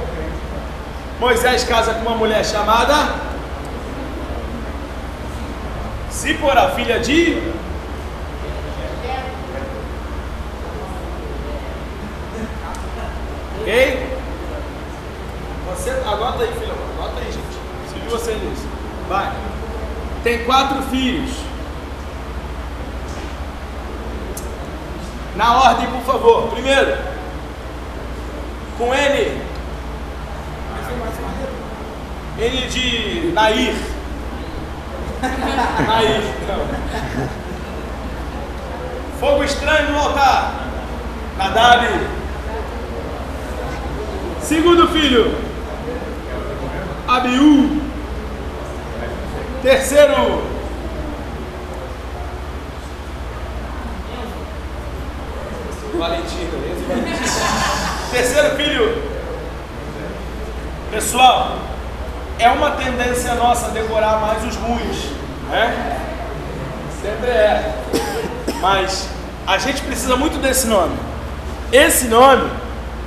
Moisés 1.20 1.64
casa 1.64 1.94
com 1.94 2.02
uma 2.02 2.18
mulher 2.18 2.44
chamada 2.44 2.96
Zípora, 6.12 6.70
filha 6.72 7.00
de 7.00 7.54
Ok? 13.62 14.11
Você 15.82 15.90
anota 15.90 16.44
aí, 16.44 16.54
filho. 16.54 16.76
Anota 17.00 17.20
aí, 17.20 17.32
gente. 17.32 17.58
Segui 17.90 18.08
você 18.08 18.36
nisso. 18.36 18.68
Vai. 19.10 19.34
Tem 20.24 20.46
quatro 20.46 20.80
filhos. 20.84 21.32
Na 25.36 25.60
ordem, 25.60 25.88
por 25.90 26.02
favor. 26.02 26.52
Primeiro, 26.52 26.96
com 28.78 28.94
N. 28.94 29.42
N 32.38 32.68
de 32.68 33.32
Nair. 33.34 33.76
Nair. 35.88 36.22
Não. 36.48 36.68
Fogo 39.20 39.44
estranho 39.44 39.94
no 39.94 39.98
altar. 39.98 40.68
Nadab. 41.40 41.88
Segundo 44.44 44.88
filho, 44.90 45.51
Abiú. 47.12 47.82
Terceiro, 49.62 50.44
Valentino. 56.00 56.52
Valentino. 56.88 58.12
Terceiro 58.12 58.56
filho, 58.56 59.04
pessoal, 60.90 61.58
é 62.40 62.50
uma 62.50 62.72
tendência 62.72 63.36
nossa 63.36 63.72
decorar 63.72 64.22
mais 64.22 64.46
os 64.46 64.56
ruins, 64.56 65.12
né? 65.50 66.00
Sempre 67.02 67.30
é. 67.30 67.76
Mas 68.62 69.10
a 69.46 69.58
gente 69.58 69.82
precisa 69.82 70.16
muito 70.16 70.38
desse 70.38 70.66
nome. 70.66 70.96
Esse 71.74 72.08
nome 72.08 72.61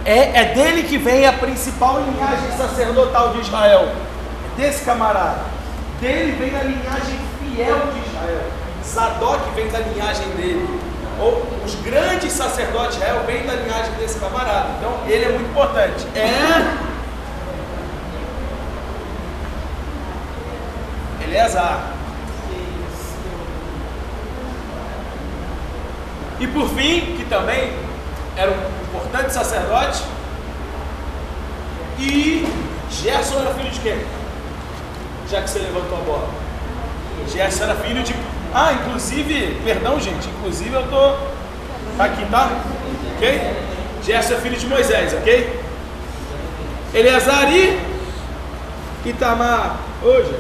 é, 0.05 0.41
é 0.41 0.45
dele 0.55 0.83
que 0.83 0.99
vem 0.99 1.27
a 1.27 1.33
principal 1.33 2.03
linhagem 2.03 2.51
sacerdotal 2.57 3.33
de 3.33 3.41
Israel. 3.41 3.89
Desse 4.57 4.85
camarada. 4.85 5.41
Dele 6.01 6.33
vem 6.33 6.55
a 6.55 6.63
linhagem 6.63 7.19
fiel 7.41 7.81
de 7.93 8.09
Israel. 8.09 8.43
Zadok 8.85 9.51
vem 9.55 9.69
da 9.69 9.79
linhagem 9.79 10.29
dele. 10.37 10.81
Ou 11.21 11.47
os 11.65 11.75
grandes 11.77 12.33
sacerdotes 12.33 12.97
de 12.97 13.03
Israel 13.03 13.23
vêm 13.27 13.47
da 13.47 13.55
linhagem 13.55 13.93
desse 13.95 14.19
camarada. 14.19 14.69
Então 14.79 14.93
ele 15.07 15.25
é 15.25 15.29
muito 15.29 15.49
importante. 15.51 16.07
É. 16.15 16.95
Eleazar. 21.25 21.95
E 26.39 26.47
por 26.49 26.69
fim, 26.71 27.17
que 27.17 27.25
também 27.25 27.73
era 28.37 28.51
um 28.51 28.84
importante 29.15 29.33
sacerdote, 29.33 30.03
e 32.01 32.47
Gerson 32.91 33.39
era 33.41 33.55
filho 33.55 33.71
de 33.71 33.81
quem? 33.81 34.05
Já 35.31 35.41
que 35.41 35.51
você 35.51 35.61
levantou 35.61 35.99
a 35.99 36.01
bola. 36.01 36.29
Gerson 37.33 37.65
era 37.65 37.77
filho 37.77 38.03
de. 38.03 38.15
Ah, 38.53 38.73
inclusive, 38.73 39.61
perdão, 39.65 40.01
gente, 40.01 40.29
inclusive 40.29 40.75
eu 40.75 40.83
tô. 40.89 41.35
Tá 41.97 42.07
aqui, 42.07 42.27
tá? 42.27 42.51
Ok? 43.15 43.41
Gerson 44.03 44.35
é 44.35 44.37
filho 44.39 44.57
de 44.57 44.67
Moisés, 44.67 45.15
ok? 45.15 45.61
Eleazar 46.93 47.53
e 47.53 47.79
Itamar. 49.07 49.77
Hoje. 50.03 50.35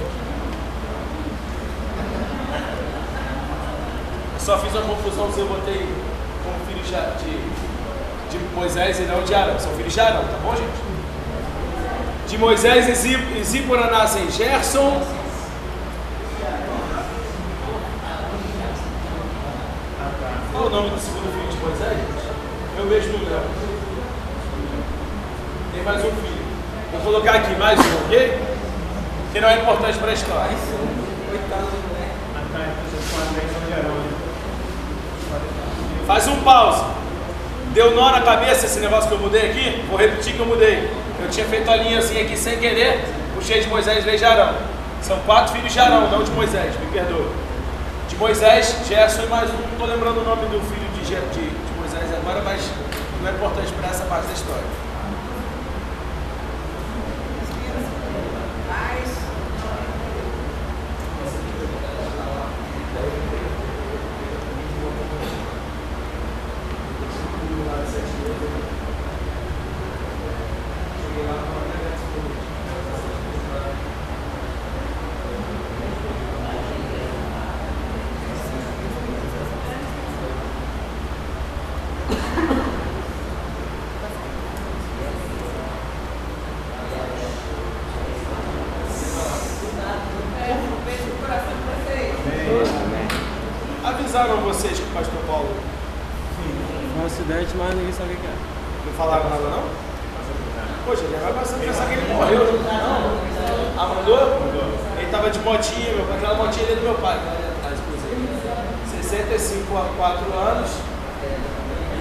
Só 4.38 4.58
fiz 4.58 4.74
uma 4.74 4.82
confusão 4.82 5.32
se 5.32 5.38
eu 5.38 5.46
botei 5.46 5.88
como 6.42 6.58
filho 6.66 6.82
de, 6.82 7.53
de, 8.38 8.54
Moisés 8.54 8.98
e 8.98 9.02
não 9.02 9.22
de 9.22 9.34
Arão. 9.34 9.58
São 9.58 9.72
filhos 9.74 9.92
de 9.92 10.00
Arão, 10.00 10.22
tá 10.24 10.36
bom, 10.42 10.54
gente? 10.56 12.28
De 12.28 12.38
Moisés 12.38 12.88
e 12.88 12.94
Zí- 12.94 13.42
Zípora 13.44 13.90
nascem 13.90 14.30
Gerson. 14.30 15.00
Qual 20.52 20.66
o 20.66 20.70
nome 20.70 20.90
do 20.90 20.98
segundo 21.00 21.32
filho 21.32 21.50
de 21.50 21.56
Moisés? 21.64 21.96
gente? 21.98 22.78
Eu 22.78 22.88
vejo 22.88 23.08
no 23.18 23.24
Léo. 23.30 23.42
Tem 25.72 25.82
mais 25.82 25.98
um 26.04 26.10
filho. 26.10 26.44
Vou 26.92 27.00
colocar 27.00 27.34
aqui 27.34 27.54
mais 27.58 27.78
um, 27.78 28.04
ok? 28.06 28.38
Que 29.32 29.40
não 29.40 29.48
é 29.48 29.60
importante 29.60 29.98
para 29.98 30.10
a 30.10 30.14
história. 30.14 30.56
Faz 36.06 36.28
um 36.28 36.36
pause. 36.42 36.84
Deu 37.74 37.90
nó 37.90 38.12
na 38.12 38.20
cabeça 38.20 38.66
esse 38.66 38.78
negócio 38.78 39.08
que 39.08 39.14
eu 39.14 39.18
mudei 39.18 39.50
aqui? 39.50 39.84
Vou 39.88 39.98
repetir 39.98 40.34
que 40.34 40.38
eu 40.38 40.46
mudei. 40.46 40.88
Eu 41.20 41.28
tinha 41.28 41.44
feito 41.46 41.68
a 41.68 41.74
linhazinha 41.74 42.22
aqui 42.22 42.36
sem 42.36 42.56
querer, 42.56 43.04
puxei 43.34 43.60
de 43.60 43.68
Moisés 43.68 44.04
veio 44.04 44.16
de. 44.16 44.54
São 45.02 45.18
quatro 45.26 45.52
filhos 45.54 45.72
de 45.72 45.80
Arão, 45.80 46.08
não 46.08 46.22
de 46.22 46.30
Moisés, 46.30 46.72
me 46.78 46.86
perdoa. 46.92 47.26
De 48.08 48.16
Moisés, 48.16 48.76
Gerson 48.86 49.22
e 49.24 49.26
mais 49.26 49.50
um, 49.50 49.54
não 49.54 49.72
estou 49.72 49.88
lembrando 49.88 50.20
o 50.20 50.24
nome 50.24 50.42
do 50.46 50.60
filho 50.60 50.88
de, 50.94 51.04
de, 51.04 51.50
de 51.50 51.80
Moisés 51.80 52.14
agora, 52.16 52.42
mas 52.44 52.62
não 53.20 53.28
é 53.28 53.32
importante 53.32 53.72
para 53.72 53.90
essa 53.90 54.04
parte 54.04 54.28
da 54.28 54.32
história. 54.34 54.93
Anos. 110.44 110.70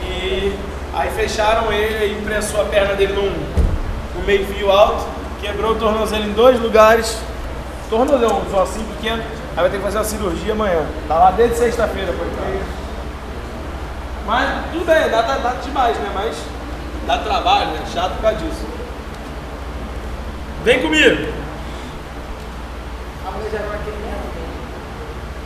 E 0.04 0.56
aí 0.94 1.10
fecharam 1.12 1.72
ele, 1.72 1.98
aí 1.98 2.20
impressou 2.20 2.62
a 2.62 2.66
perna 2.66 2.94
dele 2.94 3.14
num, 3.14 3.32
num 4.16 4.26
meio 4.26 4.46
fio 4.48 4.72
alto, 4.72 5.06
quebrou 5.42 5.72
o 5.72 5.76
tornozelo 5.76 6.24
em 6.24 6.34
dois 6.34 6.60
lugares. 6.60 7.18
Tornozelo, 7.90 8.42
um 8.52 8.62
assim 8.62 8.84
pequeno. 8.96 9.24
Aí 9.56 9.62
vai 9.62 9.70
ter 9.70 9.78
que 9.78 9.84
fazer 9.84 9.98
uma 9.98 10.04
cirurgia 10.04 10.54
amanhã. 10.54 10.86
Tá 11.08 11.16
lá 11.16 11.32
desde 11.32 11.58
sexta-feira, 11.58 12.12
foi 12.14 12.28
Mas 14.26 14.66
tudo 14.72 14.86
bem, 14.86 15.10
dá, 15.10 15.22
dá, 15.22 15.38
dá 15.38 15.54
demais, 15.64 15.98
né? 15.98 16.12
Mas 16.14 16.38
dá 17.06 17.18
trabalho, 17.20 17.72
né? 17.72 17.84
Chato 17.94 18.14
por 18.14 18.22
causa 18.22 18.38
disso. 18.38 18.66
Vem 20.64 20.82
comigo. 20.82 21.34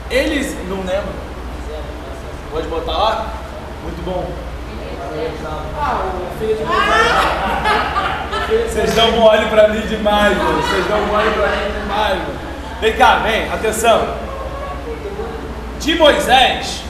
Eles 0.09 0.55
não 0.69 0.77
lembram. 0.77 1.26
Pode 2.57 2.69
botar 2.69 2.97
lá? 2.97 3.27
Muito 3.83 4.03
bom. 4.03 4.31
Vocês 8.67 8.95
dão 8.95 9.11
mole 9.11 9.45
pra 9.45 9.67
mim 9.67 9.81
demais, 9.81 10.35
mano. 10.35 10.61
Vocês 10.63 10.87
dão 10.87 11.05
mole 11.05 11.29
pra 11.33 11.47
mim 11.49 11.81
demais, 11.81 12.17
mano. 12.17 12.39
Vem 12.81 12.97
cá, 12.97 13.17
vem, 13.17 13.47
atenção. 13.53 14.07
De 15.79 15.93
Moisés, 15.99 16.81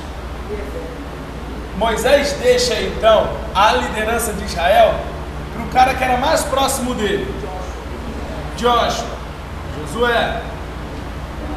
Moisés 1.75 2.31
deixa 2.41 2.73
então 2.75 3.29
a 3.53 3.73
liderança 3.73 4.31
de 4.31 4.45
Israel 4.45 4.95
para 5.53 5.63
o 5.63 5.67
cara 5.67 5.93
que 5.95 6.03
era 6.05 6.15
mais 6.15 6.43
próximo 6.43 6.95
dele, 6.95 7.27
Joshua, 8.55 9.05
Josué, 9.81 10.41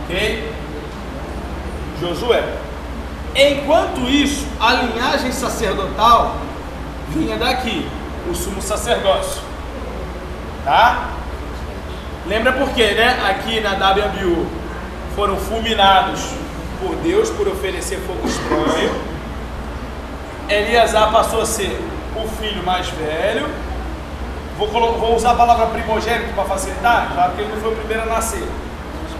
ok? 0.02 0.52
Josué. 2.00 2.69
Enquanto 3.34 4.00
isso, 4.08 4.46
a 4.58 4.72
linhagem 4.74 5.30
sacerdotal 5.30 6.36
vinha 7.10 7.36
daqui, 7.36 7.88
o 8.28 8.34
sumo 8.34 8.60
sacerdócio, 8.60 9.40
tá? 10.64 11.10
Lembra 12.26 12.52
por 12.52 12.70
quê, 12.70 12.92
né? 12.92 13.18
Aqui 13.28 13.60
na 13.60 13.72
WBU 13.72 14.46
foram 15.14 15.36
fulminados 15.36 16.28
por 16.80 16.94
Deus 16.96 17.30
por 17.30 17.46
oferecer 17.48 17.98
fogo 18.06 18.26
estranho. 18.26 18.94
Eliasar 20.48 21.12
passou 21.12 21.40
a 21.40 21.46
ser 21.46 21.80
o 22.16 22.28
filho 22.28 22.64
mais 22.64 22.88
velho. 22.88 23.48
Vou, 24.58 24.68
vou 24.68 25.14
usar 25.14 25.32
a 25.32 25.34
palavra 25.34 25.66
primogênito 25.66 26.34
para 26.34 26.44
facilitar, 26.44 27.12
claro 27.14 27.32
que 27.32 27.42
ele 27.42 27.52
não 27.54 27.60
foi 27.60 27.72
o 27.72 27.76
primeiro 27.76 28.02
a 28.02 28.06
nascer. 28.06 28.46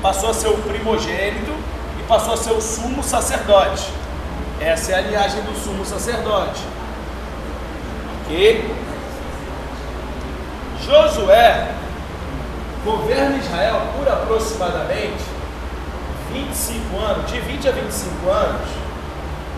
Passou 0.03 0.31
a 0.31 0.35
ser 0.35 0.49
o 0.49 0.59
primogênito 0.59 1.53
e 1.99 2.03
passou 2.09 2.35
a 2.35 2.37
ser 2.37 2.53
o 2.53 2.61
sumo 2.61 3.03
sacerdote. 3.03 4.00
Essa 4.61 4.93
é 4.93 4.95
a 4.97 5.01
linhagem 5.01 5.43
do 5.43 5.59
sumo 5.59 5.87
sacerdote. 5.87 6.61
Ok? 8.21 8.75
Josué 10.85 11.75
governa 12.85 13.37
Israel 13.37 13.81
por 13.97 14.07
aproximadamente 14.07 15.25
25 16.33 16.99
anos, 16.99 17.31
de 17.31 17.41
20 17.41 17.69
a 17.69 17.73
25 17.73 18.31
anos, 18.31 18.69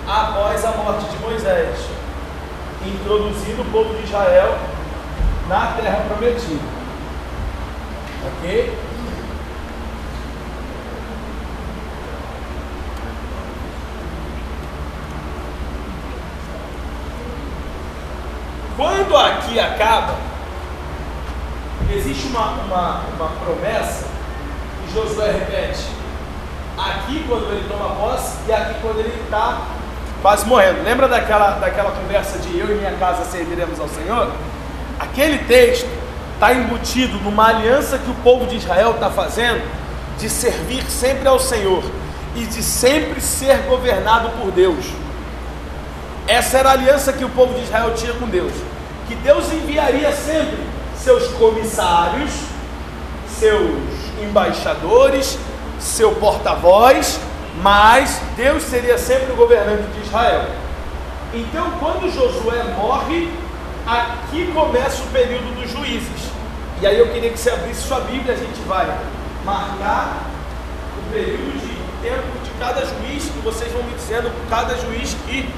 após 0.06 0.64
a 0.64 0.70
morte 0.70 1.04
de 1.10 1.16
Moisés, 1.18 1.78
introduzindo 2.86 3.62
o 3.62 3.72
povo 3.72 3.94
de 3.94 4.04
Israel 4.04 4.56
na 5.48 5.66
terra 5.78 6.04
prometida. 6.08 6.62
Ok? 8.26 8.78
Quando 18.76 19.16
aqui 19.16 19.60
acaba, 19.60 20.16
existe 21.94 22.28
uma, 22.28 22.52
uma, 22.64 23.00
uma 23.14 23.28
promessa 23.44 24.06
que 24.80 24.94
Josué 24.94 25.30
repete 25.30 25.86
aqui 26.78 27.24
quando 27.28 27.52
ele 27.52 27.68
toma 27.68 27.94
posse 27.96 28.38
e 28.48 28.52
aqui 28.52 28.74
quando 28.80 29.00
ele 29.00 29.22
está 29.24 29.62
quase 30.22 30.46
morrendo. 30.46 30.82
Lembra 30.82 31.06
daquela, 31.06 31.58
daquela 31.58 31.90
conversa 31.90 32.38
de 32.38 32.58
eu 32.58 32.70
e 32.70 32.78
minha 32.78 32.92
casa 32.92 33.24
serviremos 33.24 33.78
ao 33.78 33.88
Senhor? 33.88 34.30
Aquele 34.98 35.38
texto 35.38 35.88
está 36.34 36.54
embutido 36.54 37.18
numa 37.18 37.48
aliança 37.48 37.98
que 37.98 38.10
o 38.10 38.14
povo 38.14 38.46
de 38.46 38.56
Israel 38.56 38.92
está 38.92 39.10
fazendo 39.10 39.62
de 40.18 40.30
servir 40.30 40.84
sempre 40.84 41.28
ao 41.28 41.38
Senhor 41.38 41.82
e 42.34 42.46
de 42.46 42.62
sempre 42.62 43.20
ser 43.20 43.58
governado 43.68 44.30
por 44.40 44.50
Deus. 44.50 44.86
Essa 46.26 46.58
era 46.58 46.70
a 46.70 46.72
aliança 46.72 47.12
que 47.12 47.24
o 47.24 47.28
povo 47.30 47.54
de 47.54 47.62
Israel 47.62 47.94
tinha 47.94 48.12
com 48.14 48.26
Deus. 48.26 48.52
Que 49.08 49.14
Deus 49.16 49.52
enviaria 49.52 50.12
sempre 50.12 50.58
seus 50.96 51.28
comissários, 51.32 52.30
seus 53.28 53.76
embaixadores, 54.22 55.38
seu 55.80 56.12
porta-voz, 56.12 57.18
mas 57.60 58.20
Deus 58.36 58.62
seria 58.62 58.96
sempre 58.96 59.32
o 59.32 59.36
governante 59.36 59.82
de 59.82 60.06
Israel. 60.06 60.46
Então, 61.34 61.72
quando 61.80 62.12
Josué 62.12 62.62
morre, 62.76 63.28
aqui 63.86 64.50
começa 64.52 65.02
o 65.02 65.06
período 65.06 65.60
dos 65.60 65.70
juízes. 65.70 66.30
E 66.80 66.86
aí 66.86 66.98
eu 66.98 67.10
queria 67.10 67.30
que 67.30 67.38
você 67.38 67.50
abrisse 67.50 67.82
sua 67.82 68.00
Bíblia, 68.00 68.34
a 68.34 68.36
gente 68.36 68.60
vai 68.66 68.86
marcar 69.44 70.16
o 70.98 71.12
período 71.12 71.58
de 71.60 71.72
tempo 72.02 72.38
de 72.44 72.50
cada 72.58 72.80
juiz, 72.80 73.24
que 73.24 73.38
vocês 73.42 73.72
vão 73.72 73.82
me 73.84 73.94
dizendo 73.94 74.30
cada 74.50 74.76
juiz 74.76 75.16
que, 75.26 75.48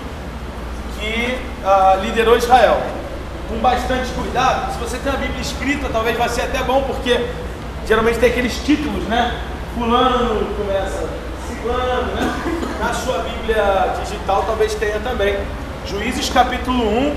que 0.98 1.38
uh, 1.64 2.00
liderou 2.02 2.36
Israel 2.36 2.80
com 3.48 3.58
bastante 3.58 4.10
cuidado. 4.12 4.72
Se 4.72 4.78
você 4.78 4.98
tem 4.98 5.12
a 5.12 5.16
Bíblia 5.16 5.40
escrita, 5.40 5.88
talvez 5.92 6.16
vai 6.16 6.28
ser 6.28 6.42
até 6.42 6.62
bom, 6.62 6.82
porque 6.82 7.26
geralmente 7.86 8.18
tem 8.18 8.30
aqueles 8.30 8.56
títulos, 8.64 9.04
né? 9.04 9.40
Fulano 9.74 10.46
começa 10.56 11.08
ciclano, 11.48 12.14
né? 12.14 12.34
Na 12.80 12.92
sua 12.92 13.18
Bíblia 13.18 13.94
digital 14.02 14.44
talvez 14.46 14.74
tenha 14.74 14.98
também. 15.00 15.38
Juízes 15.86 16.30
capítulo 16.30 16.82
1. 16.82 17.16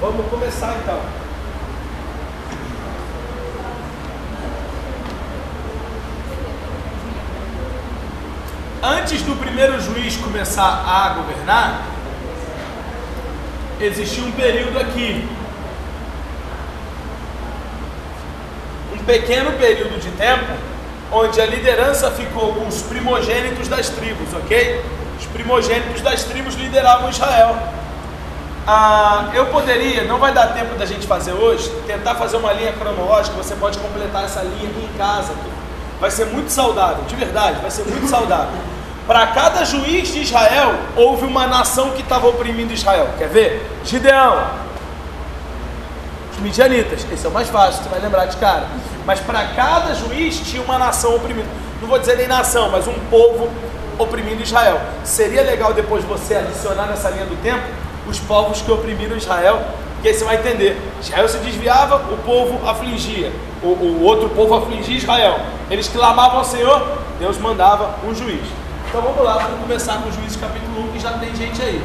Vamos 0.00 0.26
começar 0.28 0.76
então. 0.82 0.98
Antes 8.82 9.22
do 9.22 9.36
primeiro 9.36 9.80
juiz 9.80 10.16
começar 10.16 10.82
a 10.84 11.10
governar, 11.10 11.91
existia 13.84 14.24
um 14.24 14.32
período 14.32 14.78
aqui 14.78 15.28
um 18.94 19.04
pequeno 19.04 19.52
período 19.52 20.00
de 20.00 20.10
tempo 20.12 20.52
onde 21.10 21.40
a 21.40 21.46
liderança 21.46 22.10
ficou 22.10 22.54
com 22.54 22.66
os 22.66 22.82
primogênitos 22.82 23.68
das 23.68 23.90
tribos, 23.90 24.32
ok? 24.34 24.82
Os 25.18 25.26
primogênitos 25.26 26.00
das 26.00 26.24
tribos 26.24 26.54
lideravam 26.54 27.10
Israel. 27.10 27.56
Ah, 28.66 29.30
eu 29.34 29.46
poderia, 29.46 30.04
não 30.04 30.18
vai 30.18 30.32
dar 30.32 30.54
tempo 30.54 30.74
da 30.76 30.86
gente 30.86 31.06
fazer 31.06 31.32
hoje, 31.32 31.68
tentar 31.86 32.14
fazer 32.14 32.36
uma 32.36 32.52
linha 32.52 32.72
cronológica, 32.72 33.36
você 33.36 33.54
pode 33.56 33.78
completar 33.78 34.24
essa 34.24 34.40
linha 34.42 34.70
aqui 34.70 34.88
em 34.90 34.96
casa. 34.96 35.34
Vai 36.00 36.10
ser 36.10 36.26
muito 36.26 36.50
saudável, 36.50 37.04
de 37.04 37.14
verdade, 37.14 37.60
vai 37.60 37.70
ser 37.70 37.84
muito 37.84 38.08
saudável. 38.08 38.71
Para 39.12 39.26
cada 39.26 39.62
juiz 39.66 40.10
de 40.10 40.22
Israel, 40.22 40.72
houve 40.96 41.26
uma 41.26 41.46
nação 41.46 41.90
que 41.90 42.00
estava 42.00 42.26
oprimindo 42.28 42.72
Israel. 42.72 43.10
Quer 43.18 43.28
ver? 43.28 43.70
Gideão, 43.84 44.42
midianitas. 46.38 47.06
Esse 47.12 47.26
é 47.26 47.28
o 47.28 47.30
mais 47.30 47.50
fácil, 47.50 47.82
você 47.82 47.90
vai 47.90 48.00
lembrar 48.00 48.24
de 48.24 48.38
cara. 48.38 48.66
Mas 49.04 49.20
para 49.20 49.48
cada 49.48 49.92
juiz 49.92 50.40
tinha 50.40 50.62
uma 50.62 50.78
nação 50.78 51.14
oprimida. 51.14 51.46
Não 51.82 51.88
vou 51.90 51.98
dizer 51.98 52.16
nem 52.16 52.26
nação, 52.26 52.70
mas 52.70 52.88
um 52.88 52.94
povo 53.10 53.50
oprimindo 53.98 54.42
Israel. 54.42 54.80
Seria 55.04 55.42
legal 55.42 55.74
depois 55.74 56.02
você 56.04 56.36
adicionar 56.36 56.86
nessa 56.86 57.10
linha 57.10 57.26
do 57.26 57.36
tempo 57.42 57.64
os 58.08 58.18
povos 58.18 58.62
que 58.62 58.72
oprimiram 58.72 59.14
Israel, 59.14 59.60
porque 59.92 60.08
aí 60.08 60.14
você 60.14 60.24
vai 60.24 60.36
entender. 60.36 60.80
Israel 61.02 61.28
se 61.28 61.36
desviava, 61.36 61.96
o 61.96 62.16
povo 62.24 62.66
afligia. 62.66 63.30
O, 63.62 63.66
o 63.66 64.04
outro 64.04 64.30
povo 64.30 64.54
afligia 64.54 64.96
Israel. 64.96 65.38
Eles 65.70 65.86
clamavam 65.86 66.38
ao 66.38 66.44
Senhor, 66.46 66.96
Deus 67.20 67.36
mandava 67.36 67.96
um 68.08 68.14
juiz. 68.14 68.61
Então 68.92 69.00
vamos 69.00 69.24
lá, 69.24 69.38
vamos 69.38 69.60
começar 69.60 70.02
com 70.02 70.10
o 70.10 70.12
juiz 70.12 70.36
capítulo 70.36 70.86
1, 70.90 70.92
que 70.92 70.98
já 70.98 71.12
tem 71.12 71.34
gente 71.34 71.62
aí. 71.62 71.82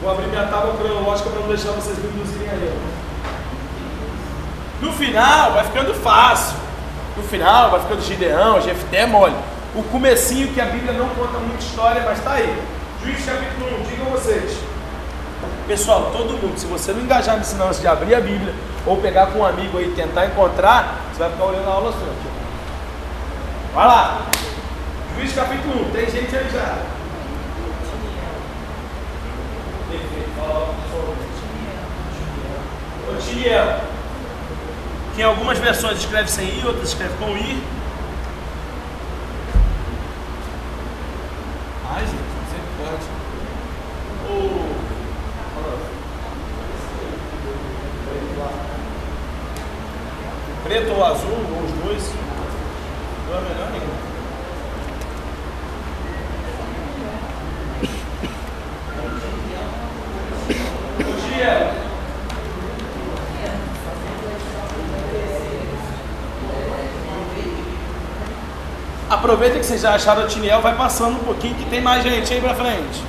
Vou 0.00 0.10
abrir 0.10 0.28
minha 0.28 0.46
tábua 0.46 0.74
cronológica 0.78 1.28
para 1.28 1.40
não 1.40 1.48
deixar 1.48 1.72
vocês 1.72 1.98
me 1.98 2.08
induzirem 2.08 2.48
aí. 2.48 2.74
No 4.80 4.90
final 4.90 5.52
vai 5.52 5.64
ficando 5.64 5.92
fácil. 5.92 6.56
No 7.14 7.22
final 7.24 7.72
vai 7.72 7.80
ficando 7.80 8.00
Gideão, 8.00 8.58
Jefté 8.62 9.04
mole. 9.04 9.36
o 9.74 9.82
comecinho 9.82 10.48
que 10.54 10.60
a 10.62 10.64
Bíblia 10.64 10.94
não 10.94 11.10
conta 11.10 11.38
muita 11.40 11.62
história, 11.62 12.02
mas 12.06 12.16
está 12.16 12.32
aí. 12.32 12.58
Juiz 13.04 13.22
capítulo 13.22 13.80
1, 13.80 13.82
digam 13.82 14.06
vocês. 14.06 14.56
Pessoal, 15.66 16.10
todo 16.10 16.40
mundo, 16.40 16.58
se 16.58 16.64
você 16.64 16.92
não 16.92 17.02
engajar 17.02 17.36
nesse 17.36 17.54
lance 17.54 17.82
de 17.82 17.86
abrir 17.86 18.14
a 18.14 18.20
Bíblia 18.22 18.54
ou 18.86 18.96
pegar 18.96 19.26
com 19.26 19.40
um 19.40 19.44
amigo 19.44 19.76
aí 19.76 19.88
e 19.88 19.94
tentar 19.94 20.24
encontrar, 20.24 21.02
você 21.12 21.18
vai 21.18 21.30
ficar 21.32 21.44
olhando 21.44 21.68
a 21.68 21.72
aula 21.74 21.92
sua. 21.92 22.31
Vai 23.74 23.86
lá. 23.86 24.26
Juiz 25.16 25.32
capítulo 25.34 25.86
1, 25.88 25.90
tem 25.92 26.10
gente 26.10 26.36
aí 26.36 26.50
já. 26.52 26.92
Otiniel. 33.32 33.80
Que 35.14 35.22
em 35.22 35.24
algumas 35.24 35.58
versões 35.58 35.98
escreve 35.98 36.30
sem 36.30 36.48
I, 36.58 36.66
outras 36.66 36.88
escreve 36.88 37.14
com 37.16 37.36
I. 37.36 37.62
Ai, 41.90 42.00
gente, 42.00 42.16
sempre 42.50 42.72
pode. 42.78 43.04
O... 44.30 44.72
Preto 50.64 50.92
ou 50.92 51.04
azul, 51.04 51.30
ou 51.30 51.64
os 51.64 51.72
dois. 51.84 52.02
Não 52.04 52.14
é 52.14 52.14
melhor 52.14 52.14
nenhum. 52.14 52.22
Otiniel. 52.92 53.21
Aproveita 69.10 69.58
que 69.58 69.66
vocês 69.66 69.80
já 69.82 69.94
acharam 69.94 70.24
o 70.24 70.26
Tiniel, 70.26 70.62
vai 70.62 70.74
passando 70.74 71.16
um 71.16 71.24
pouquinho 71.24 71.54
que 71.54 71.66
tem 71.66 71.80
mais 71.82 72.02
gente 72.02 72.32
aí 72.32 72.40
pra 72.40 72.54
frente. 72.54 73.02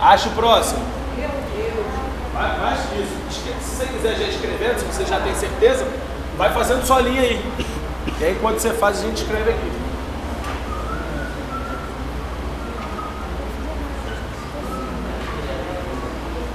Acha 0.00 0.28
o 0.28 0.32
próximo. 0.32 0.80
Vai, 2.32 2.58
vai 2.58 2.72
isso. 2.74 3.12
Esque- 3.30 3.50
Se 3.60 3.76
você 3.76 3.86
quiser 3.86 4.16
já 4.16 4.28
escrevendo, 4.28 4.78
se 4.78 4.84
você 4.86 5.04
já 5.04 5.20
tem 5.20 5.34
certeza, 5.34 5.86
vai 6.40 6.50
fazendo 6.54 6.82
sua 6.86 7.02
linha 7.02 7.20
aí. 7.20 7.38
E 8.18 8.24
aí 8.24 8.32
enquanto 8.32 8.60
você 8.60 8.72
faz, 8.72 9.00
a 9.00 9.02
gente 9.02 9.18
escreve 9.18 9.50
aqui. 9.50 9.72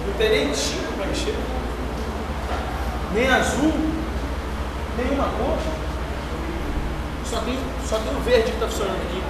Não 0.07 0.13
tem 0.17 0.29
nem 0.29 0.51
tinta 0.51 0.91
pra 0.97 1.05
encher. 1.05 1.35
Nem 3.13 3.27
azul, 3.27 3.73
nenhuma 4.97 5.25
cor. 5.37 5.57
Só 7.29 7.41
tem, 7.41 7.59
só 7.87 7.99
tem 7.99 8.15
o 8.15 8.21
verde 8.21 8.45
que 8.45 8.57
está 8.57 8.67
funcionando 8.67 9.01
aqui. 9.03 9.23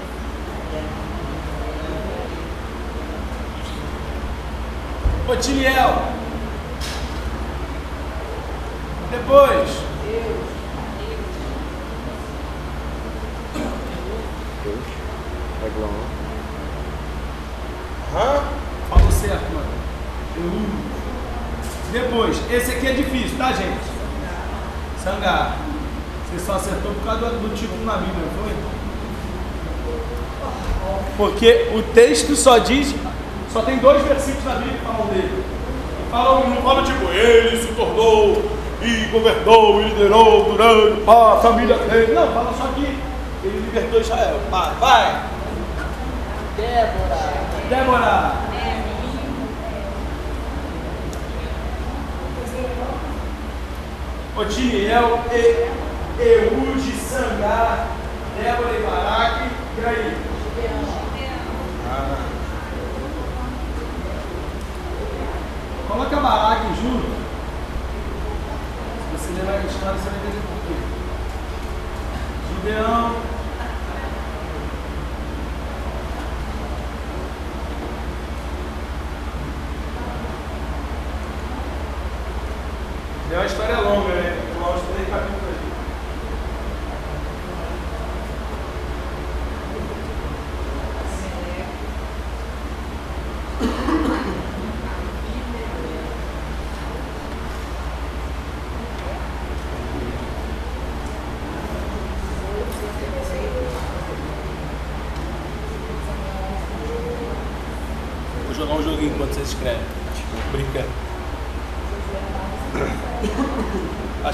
Otiliel. 5.27 6.01
Depois. 9.11 9.84
Deus. 14.65 14.80
Reglão. 15.63 15.89
Aham. 18.15 18.43
Falou 18.89 19.12
certo, 19.12 19.54
mano. 19.54 19.67
Eu. 20.38 20.51
Depois. 21.91 22.41
Esse 22.51 22.71
aqui 22.71 22.88
é 22.88 22.93
difícil, 22.93 23.38
tá, 23.38 23.51
gente? 23.51 23.86
Sangar. 25.04 25.58
Você 26.30 26.45
só 26.45 26.54
acertou 26.54 26.93
por 26.93 27.04
causa 27.04 27.30
do, 27.30 27.47
do 27.47 27.56
título 27.56 27.86
na 27.86 27.97
Bíblia, 27.97 28.25
não 28.25 28.43
foi? 28.43 28.56
Porque 31.17 31.71
o 31.73 31.82
texto 31.93 32.36
só 32.36 32.58
diz, 32.58 32.93
só 33.54 33.62
tem 33.62 33.78
dois 33.78 34.04
versículos 34.04 34.43
na 34.43 34.56
Bíblia 34.56 34.78
que 34.78 34.86
falam 34.86 35.08
dele. 35.08 35.43
Falam, 36.12 36.49
não 36.49 36.62
fala 36.62 36.84
tipo, 36.84 37.06
ele 37.12 37.58
se 37.62 37.73
tornou 37.73 38.43
e 38.82 39.06
governou 39.12 39.82
e 39.82 39.86
liderou 39.86 40.43
durante 40.43 41.01
a 41.08 41.39
família 41.41 41.78
dele. 41.78 42.13
Não, 42.13 42.34
fala 42.34 42.54
só 42.58 42.67
que 42.73 42.74
ele 43.75 43.88
libertou 43.88 44.01
Israel. 44.01 44.39
Vai, 44.49 44.73
vai. 44.75 45.23
Débora. 46.57 47.33
Débora. 47.69 48.45
Otiniel 54.38 55.19
e 55.31 55.71
Eude, 56.21 56.91
Sangar, 56.97 57.88
Débora 58.38 58.73
e 58.77 58.83
Baraque. 58.83 59.49
E 59.77 59.85
aí? 59.85 60.17
Ah. 61.89 62.17
Coloca 65.88 66.15
Baraque 66.17 66.67
junto. 66.81 67.15
Se 68.99 69.17
você 69.17 69.39
levar 69.39 69.53
a 69.53 69.65
história, 69.65 69.97
você 69.97 70.09
vai 70.09 70.19
entender 70.19 70.41
por 70.47 70.59
quê. 70.67 70.75
Gideão. 72.49 73.35
É 83.35 83.38
uma 83.38 83.45
história 83.47 83.77
longa, 83.81 84.13
né? 84.13 84.38
Eu 84.55 84.73
acho 84.73 84.85
que 84.85 84.93
tem 84.93 85.05
capítulo 85.07 85.41
aí. 85.45 85.55
Vou 108.45 108.55
jogar 108.55 108.75
um 108.75 108.83
joguinho 108.83 109.13
enquanto 109.13 109.33
vocês 109.33 109.49
escrevem. 109.49 109.81
Brincando. 110.53 111.05
Acharam? 114.23 114.33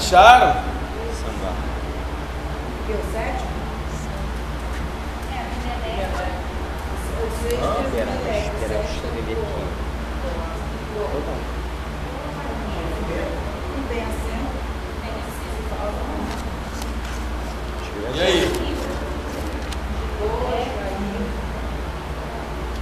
tem 13.88 14.02
acento. 14.02 14.52
Deixa 17.78 17.92
eu 17.96 18.12
ver. 18.12 18.18
E 18.18 18.22
aí? 18.22 18.76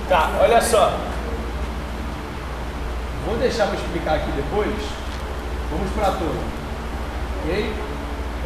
Tá, 0.08 0.30
olha 0.40 0.60
só. 0.60 0.98
Vou 3.24 3.36
deixar 3.36 3.68
para 3.68 3.76
explicar 3.76 4.14
aqui 4.16 4.32
depois. 4.32 4.74
Vamos 5.70 5.92
para 5.92 6.08
a 6.08 6.12
torre. 6.12 6.59
Ok? 7.50 7.72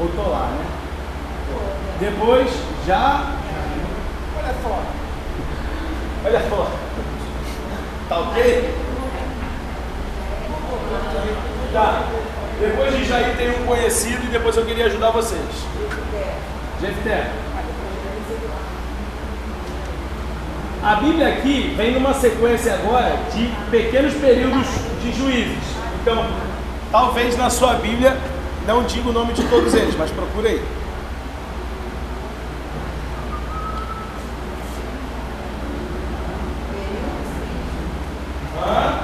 Ou 0.00 0.08
tô 0.08 0.30
lá, 0.30 0.46
né? 0.46 0.64
Depois, 2.00 2.48
já. 2.86 3.34
Olha 4.38 4.54
só. 4.62 4.82
Olha 6.24 6.48
só. 6.48 6.70
Tá 8.08 8.18
ok? 8.20 8.74
Tá. 11.74 12.02
Depois 12.58 12.96
de 12.96 13.04
Jair 13.04 13.36
tem 13.36 13.50
um 13.50 13.66
conhecido 13.66 14.24
e 14.24 14.28
depois 14.28 14.56
eu 14.56 14.64
queria 14.64 14.86
ajudar 14.86 15.10
vocês. 15.10 15.42
Jefté. 16.80 17.30
A 20.82 20.94
Bíblia 20.96 21.28
aqui 21.28 21.74
vem 21.76 21.92
numa 21.92 22.14
sequência 22.14 22.72
agora 22.72 23.18
de 23.34 23.50
pequenos 23.70 24.14
períodos 24.14 24.66
de 25.02 25.12
juízes. 25.12 25.62
Então, 26.00 26.26
talvez 26.90 27.36
na 27.36 27.50
sua 27.50 27.74
Bíblia 27.74 28.16
não 28.66 28.82
diga 28.84 29.10
o 29.10 29.12
nome 29.12 29.32
de 29.34 29.42
todos 29.48 29.74
eles, 29.74 29.94
mas 29.96 30.10
procure 30.10 30.48
aí. 30.48 30.64
Hã? 38.56 39.00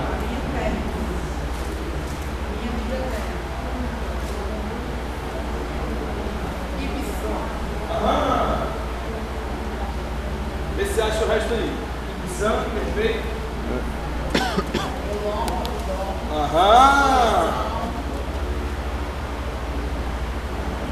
Aham. 7.91 8.67
Vê 10.77 10.85
se 10.87 10.95
você 10.95 11.03
acha 11.03 11.25
o 11.25 11.29
resto 11.29 11.53
aí. 11.53 11.77
Missão, 12.25 12.65
perfeito. 12.95 13.25
Aham. 16.33 17.71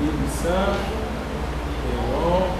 Missão. 0.00 0.74
Elon. 1.92 2.58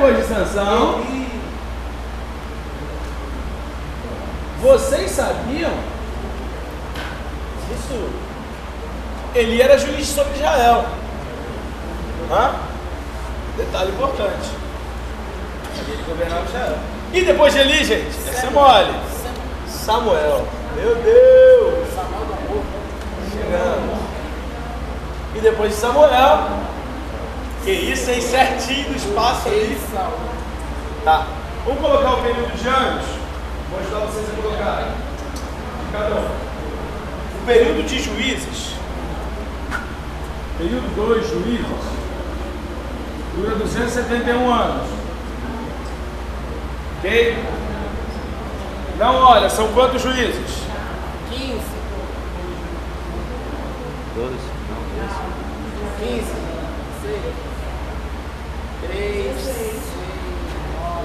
depois 0.00 0.16
de 0.16 0.22
Sansão, 0.24 1.02
vocês 4.62 5.10
sabiam? 5.10 5.72
Isso. 7.74 8.10
Ele 9.34 9.60
era 9.60 9.78
juiz 9.78 10.08
sobre 10.08 10.34
Israel. 10.34 10.86
Hã? 12.30 12.54
Detalhe 13.56 13.90
importante. 13.90 14.50
Ele 15.86 16.02
governava 16.08 16.44
Israel. 16.46 16.78
E 17.12 17.22
depois 17.22 17.52
de 17.52 17.60
Eli, 17.60 17.84
gente? 17.84 18.16
Essa 18.28 18.46
é 18.46 18.50
mole. 18.50 18.94
Samuel. 19.68 20.46
Meu 20.76 20.94
Deus! 20.94 21.88
Chegamos. 23.32 23.98
E 25.34 25.40
depois 25.40 25.72
de 25.72 25.76
Samuel, 25.78 26.48
que 27.64 27.70
isso, 27.70 28.10
hein? 28.10 28.20
Certinho 28.20 28.90
no 28.90 28.96
espaço 28.96 29.48
ali. 29.48 29.78
Tá. 31.04 31.26
Vamos 31.64 31.80
colocar 31.80 32.14
o 32.14 32.22
período 32.22 32.56
de 32.56 32.68
anos? 32.68 33.04
Vou 33.70 33.80
ajudar 33.80 33.98
vocês 34.06 34.26
a 34.28 34.42
colocar. 34.42 34.94
Cada 35.92 36.14
um. 36.14 36.24
O 37.40 37.46
período 37.46 37.86
de 37.86 38.02
juízes. 38.02 38.74
Período 40.58 40.94
2, 40.94 41.28
juízes. 41.28 41.66
Dura 43.34 43.56
271 43.56 44.52
anos. 44.52 44.88
Ok? 46.98 47.38
Não, 48.98 49.14
olha, 49.14 49.48
são 49.48 49.68
quantos 49.72 50.02
juízes? 50.02 50.62
15. 51.30 51.60
12. 54.16 54.34
Não, 54.68 54.80
15. 56.00 56.24
6. 56.24 56.24
3. 57.02 57.22
6. 57.22 57.49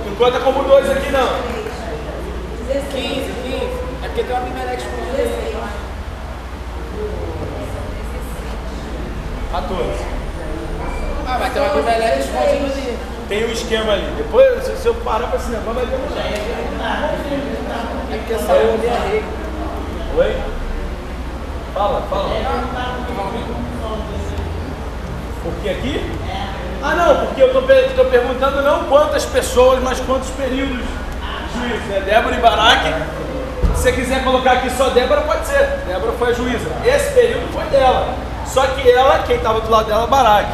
Não 0.05 0.15
conta 0.15 0.39
como 0.39 0.63
dois 0.63 0.89
aqui 0.89 1.11
não. 1.11 1.27
15, 2.67 2.89
15. 2.91 3.55
É 4.03 4.07
porque 4.07 4.23
tem 4.23 4.35
uma 4.35 4.39
Abimeleque 4.39 4.81
escondida. 4.81 5.23
14. 9.51 9.81
Ah, 11.27 11.37
mas 11.39 11.53
tem 11.53 11.61
uma 11.61 11.71
Abimeleque 11.71 12.19
escondida 12.19 12.73
ali. 12.73 12.97
Tem 13.27 13.45
um 13.45 13.51
esquema 13.51 13.93
ali. 13.93 14.05
Depois, 14.17 14.63
se 14.63 14.85
eu 14.85 14.95
parar 14.95 15.27
pra 15.27 15.39
esse 15.39 15.49
negócio, 15.49 15.73
vai 15.73 15.85
demorar. 15.85 16.21
É 18.11 18.17
porque 18.17 18.35
saiu 18.37 18.73
ali 18.73 18.89
a 18.89 18.99
rei. 19.09 19.23
Oi? 20.17 20.37
Fala, 21.73 22.01
fala. 22.09 22.29
Porque 25.43 25.69
aqui? 25.69 26.24
Ah, 26.83 26.95
não, 26.95 27.25
porque 27.25 27.41
eu 27.41 27.53
tô 27.53 27.61
perguntando 28.05 28.61
não 28.61 28.85
quantas 28.85 29.25
pessoas, 29.25 29.81
mas 29.81 29.99
quantos 30.01 30.29
períodos 30.31 30.85
juízo. 31.55 31.87
Né? 31.89 32.01
Débora 32.01 32.35
e 32.35 32.39
Baraque. 32.39 32.93
Se 33.75 33.81
você 33.81 33.91
quiser 33.91 34.23
colocar 34.23 34.53
aqui 34.53 34.69
só 34.71 34.89
Débora, 34.89 35.21
pode 35.21 35.45
ser. 35.45 35.83
Débora 35.87 36.11
foi 36.13 36.29
a 36.29 36.33
juíza. 36.33 36.69
Esse 36.83 37.13
período 37.13 37.51
foi 37.51 37.63
dela. 37.65 38.15
Só 38.45 38.65
que 38.67 38.89
ela, 38.89 39.19
quem 39.19 39.37
estava 39.37 39.61
do 39.61 39.69
lado 39.69 39.87
dela, 39.87 40.07
Baraque. 40.07 40.53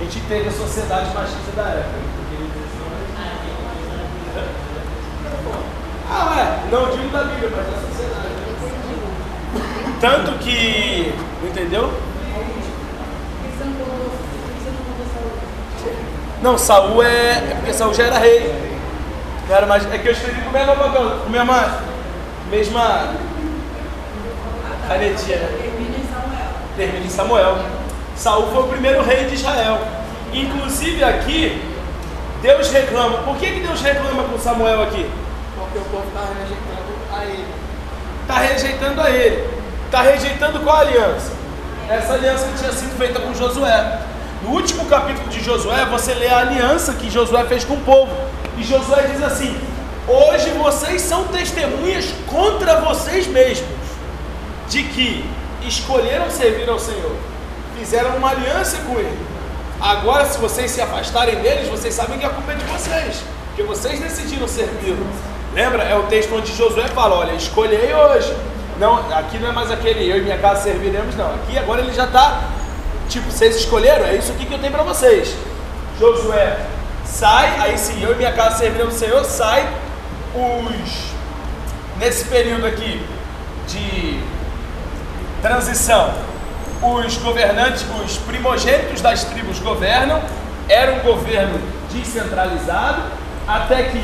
A 0.00 0.04
gente 0.04 0.20
teve 0.20 0.48
a 0.48 0.52
sociedade 0.52 1.14
machista 1.14 1.52
da 1.56 1.62
época. 1.62 2.12
Ah, 6.10 6.36
é. 6.38 6.70
Não 6.70 6.90
digo 6.90 7.08
da 7.08 7.24
Bíblia, 7.24 7.50
mas 7.56 7.66
da 7.66 7.72
sociedade. 7.88 8.28
Tanto 10.00 10.38
que. 10.38 11.14
Entendeu? 11.42 11.90
Você 13.52 13.64
não 13.64 13.72
contou, 13.74 14.10
você 14.58 14.70
não 14.70 14.82
contou 14.84 15.06
saúde. 15.14 15.52
Não, 16.42 16.58
Saul 16.58 17.02
é. 17.02 17.30
É 17.30 17.54
porque 17.56 17.72
Saul 17.72 17.94
já 17.94 18.04
era 18.04 18.18
rei. 18.18 18.52
Não 19.48 19.56
era 19.56 19.66
mais. 19.66 19.90
É 19.92 19.98
que 19.98 20.08
eu 20.08 20.12
escrevi 20.12 20.40
com 20.40 20.50
o 20.50 20.52
mesmo 20.52 20.74
papel, 20.74 21.10
com 21.20 21.26
a 21.26 21.30
mesma. 21.30 21.78
Mesma. 22.50 23.14
Canetinha, 24.88 25.36
né? 25.36 25.48
Termina 25.62 25.96
em 25.96 26.12
Samuel. 26.12 26.48
Termina 26.76 27.06
em 27.06 27.08
Samuel. 27.08 27.58
Saul 28.16 28.48
foi 28.52 28.62
o 28.62 28.68
primeiro 28.68 29.02
rei 29.04 29.26
de 29.26 29.36
Israel. 29.36 29.78
Inclusive 30.32 31.04
aqui, 31.04 31.62
Deus 32.42 32.70
reclama. 32.70 33.18
Por 33.18 33.36
que, 33.36 33.46
que 33.52 33.60
Deus 33.60 33.80
reclama 33.80 34.24
com 34.24 34.38
Samuel 34.38 34.82
aqui? 34.82 35.08
Porque 35.56 35.78
o 35.78 35.82
povo 35.82 36.08
estava 36.08 36.34
rejeitando 36.34 36.92
a 37.14 37.24
ele. 37.24 37.46
Está 38.22 38.38
rejeitando 38.38 39.00
a 39.00 39.10
ele. 39.10 39.48
Está 39.86 40.02
rejeitando 40.02 40.60
qual 40.60 40.78
aliança? 40.78 41.32
Essa 41.88 42.14
aliança 42.14 42.46
que 42.46 42.58
tinha 42.58 42.72
sido 42.72 42.98
feita 42.98 43.20
com 43.20 43.32
Josué. 43.32 43.98
No 44.42 44.50
último 44.50 44.86
capítulo 44.86 45.28
de 45.28 45.42
Josué, 45.42 45.84
você 45.86 46.14
lê 46.14 46.28
a 46.28 46.38
aliança 46.38 46.94
que 46.94 47.08
Josué 47.08 47.44
fez 47.44 47.64
com 47.64 47.74
o 47.74 47.80
povo. 47.80 48.12
E 48.58 48.64
Josué 48.64 49.08
diz 49.12 49.22
assim: 49.22 49.56
Hoje 50.08 50.50
vocês 50.50 51.00
são 51.02 51.24
testemunhas 51.28 52.06
contra 52.26 52.80
vocês 52.80 53.26
mesmos, 53.28 53.68
de 54.68 54.82
que 54.82 55.24
escolheram 55.66 56.28
servir 56.28 56.68
ao 56.68 56.78
Senhor, 56.78 57.14
fizeram 57.78 58.16
uma 58.16 58.30
aliança 58.30 58.78
com 58.78 58.98
Ele. 58.98 59.18
Agora, 59.80 60.24
se 60.26 60.38
vocês 60.38 60.70
se 60.70 60.80
afastarem 60.80 61.36
deles, 61.36 61.68
vocês 61.68 61.94
sabem 61.94 62.18
que 62.18 62.26
a 62.26 62.30
culpa 62.30 62.52
é 62.52 62.54
de 62.56 62.64
vocês, 62.64 63.22
porque 63.48 63.62
vocês 63.62 64.00
decidiram 64.00 64.48
servi-lo. 64.48 65.06
Lembra? 65.54 65.84
É 65.84 65.94
o 65.96 66.04
texto 66.04 66.34
onde 66.34 66.52
Josué 66.52 66.88
fala: 66.88 67.16
Olha, 67.16 67.32
escolhei 67.32 67.94
hoje. 67.94 68.34
Não, 68.78 68.96
aqui 69.12 69.38
não 69.38 69.50
é 69.50 69.52
mais 69.52 69.70
aquele 69.70 70.10
eu 70.10 70.18
e 70.18 70.22
minha 70.22 70.38
casa 70.38 70.62
serviremos, 70.62 71.14
não. 71.14 71.32
Aqui 71.34 71.56
agora 71.56 71.82
ele 71.82 71.92
já 71.92 72.04
está, 72.04 72.42
tipo, 73.12 73.30
vocês 73.30 73.56
escolheram, 73.56 74.06
é 74.06 74.16
isso 74.16 74.32
aqui 74.32 74.46
que 74.46 74.54
eu 74.54 74.58
tenho 74.58 74.72
para 74.72 74.82
vocês. 74.82 75.36
Josué 75.98 76.58
sai, 77.04 77.60
aí 77.60 77.78
sim, 77.78 78.02
eu 78.02 78.12
e 78.12 78.16
minha 78.16 78.32
casa 78.32 78.56
serviremos 78.56 78.94
ao 78.94 79.00
Senhor, 79.00 79.24
sai 79.24 79.68
os. 80.34 81.12
Nesse 81.98 82.24
período 82.24 82.66
aqui 82.66 83.06
de 83.68 84.18
transição, 85.42 86.12
os 86.80 87.16
governantes, 87.18 87.84
os 88.04 88.16
primogênitos 88.18 89.00
das 89.00 89.24
tribos 89.24 89.58
governam, 89.58 90.20
era 90.68 90.92
um 90.92 91.00
governo 91.00 91.60
descentralizado, 91.92 93.02
até 93.46 93.84
que 93.84 94.02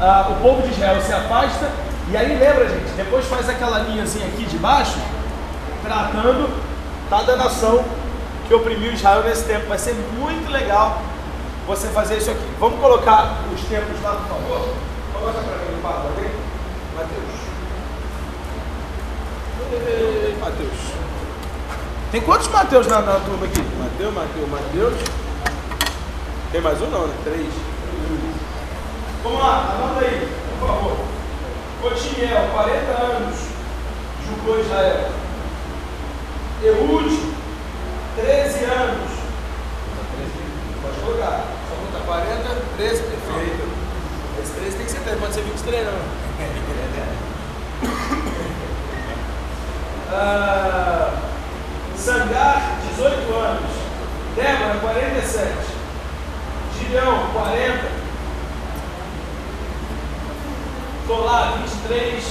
ah, 0.00 0.28
o 0.30 0.42
povo 0.42 0.62
de 0.62 0.74
Israel 0.74 1.00
se 1.00 1.12
afasta, 1.12 1.70
e 2.10 2.16
aí 2.16 2.36
lembra, 2.38 2.68
gente, 2.68 2.92
depois 2.96 3.24
faz 3.26 3.48
aquela 3.48 3.78
linhazinha 3.78 4.26
aqui 4.26 4.44
de 4.44 4.58
baixo, 4.58 4.98
tratando 5.82 6.50
cada 7.08 7.36
nação 7.36 7.84
que 8.46 8.54
oprimiu 8.54 8.92
Israel 8.92 9.22
nesse 9.22 9.44
tempo. 9.44 9.66
Vai 9.66 9.78
ser 9.78 9.94
muito 10.18 10.50
legal 10.50 11.02
você 11.66 11.88
fazer 11.88 12.18
isso 12.18 12.30
aqui. 12.30 12.46
Vamos 12.58 12.80
colocar 12.80 13.38
os 13.52 13.60
tempos 13.62 14.00
lá, 14.02 14.12
por 14.12 14.28
favor? 14.28 14.68
Coloca 15.12 15.40
para 15.40 15.56
mim 15.56 15.80
ok? 15.84 16.30
Mateus. 16.96 17.36
Mateus. 20.40 20.96
Tem 22.12 22.20
quantos 22.20 22.48
Mateus 22.48 22.86
na, 22.86 23.00
na 23.00 23.20
turma 23.20 23.46
aqui? 23.46 23.62
Mateus, 23.78 24.14
Mateus, 24.14 24.48
Mateus. 24.48 24.94
Tem 26.52 26.60
mais 26.60 26.80
um 26.80 26.86
não, 26.86 27.06
né? 27.06 27.14
Três. 27.24 27.52
Vamos 29.22 29.40
lá, 29.40 29.74
anota 29.74 30.04
aí, 30.04 30.28
por 30.60 30.68
favor. 30.68 30.96
Otiniel, 31.82 32.48
40 32.52 32.90
anos, 32.92 33.36
julgou 34.24 34.60
Israel. 34.60 35.10
Eude, 36.62 37.35
13 38.16 38.64
anos. 38.64 39.10
Pode 40.82 41.00
colocar. 41.00 41.44
Só 41.68 41.74
botar 41.76 42.04
40, 42.06 42.62
13, 42.78 43.02
perfeito. 43.02 43.68
Esse 44.42 44.52
13 44.52 44.76
tem 44.76 44.86
que 44.86 44.92
ser 44.92 45.00
13, 45.00 45.20
pode 45.20 45.34
ser 45.34 45.42
23 45.42 45.86
não. 45.86 45.98
Ah, 50.08 51.10
Sangar, 51.96 52.78
18 52.94 53.34
anos. 53.34 53.70
Débora, 54.36 54.78
47. 54.80 55.52
Gideão, 56.78 57.26
40. 57.32 57.84
Tolá, 61.08 61.56
23. 61.58 62.24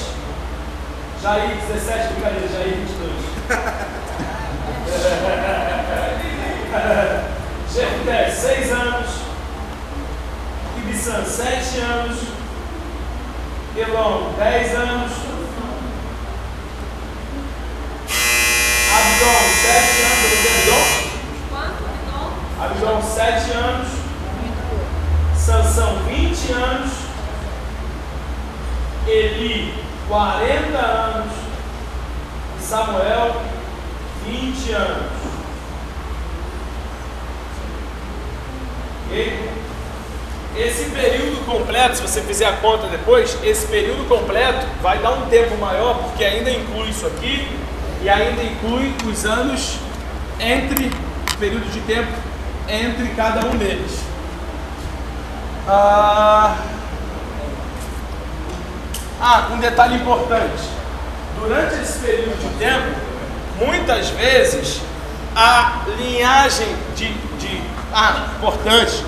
Jair, 1.22 1.58
17. 1.68 2.14
Brincadeira, 2.14 2.48
Jair, 2.48 2.78
22. 2.78 5.66
Jefté, 7.74 8.30
6 8.30 8.72
anos. 8.72 9.10
Ibissan, 10.78 11.26
7 11.26 11.80
anos. 11.80 12.18
Elon, 13.78 14.34
10 14.38 14.76
anos. 14.76 15.12
Abdon, 18.96 19.42
7 19.62 20.02
anos. 20.12 20.34
Abdon? 20.58 21.06
Abdon, 22.62 23.02
7 23.02 23.52
anos. 23.52 23.88
Sansão, 25.36 26.04
20 26.08 26.52
anos. 26.54 26.92
Eli, 29.08 29.74
40 30.08 30.78
anos. 30.78 31.32
Samuel, 32.60 33.42
20 34.26 34.72
anos. 34.72 35.35
Esse 40.58 40.90
período 40.90 41.46
completo, 41.46 41.98
se 41.98 42.02
você 42.02 42.22
fizer 42.22 42.46
a 42.46 42.54
conta 42.54 42.88
depois, 42.88 43.38
esse 43.44 43.66
período 43.68 44.08
completo 44.08 44.66
vai 44.82 45.00
dar 45.00 45.12
um 45.12 45.26
tempo 45.28 45.56
maior, 45.58 45.98
porque 46.00 46.24
ainda 46.24 46.50
inclui 46.50 46.90
isso 46.90 47.06
aqui 47.08 47.48
e 48.02 48.10
ainda 48.10 48.44
inclui 48.44 48.94
os 49.10 49.26
anos 49.26 49.78
entre 50.40 50.92
período 51.40 51.70
de 51.72 51.80
tempo 51.82 52.12
entre 52.68 53.08
cada 53.16 53.46
um 53.48 53.58
deles. 53.58 54.00
Ah, 55.68 56.58
ah, 59.20 59.50
um 59.52 59.60
detalhe 59.60 59.96
importante. 59.96 60.64
Durante 61.40 61.76
esse 61.82 62.00
período 62.00 62.38
de 62.40 62.58
tempo, 62.58 62.96
muitas 63.66 64.10
vezes 64.10 64.82
a 65.36 65.84
linhagem 65.98 66.68
de, 66.96 67.14
de 67.38 67.62
ah, 67.98 68.28
importante. 68.36 69.06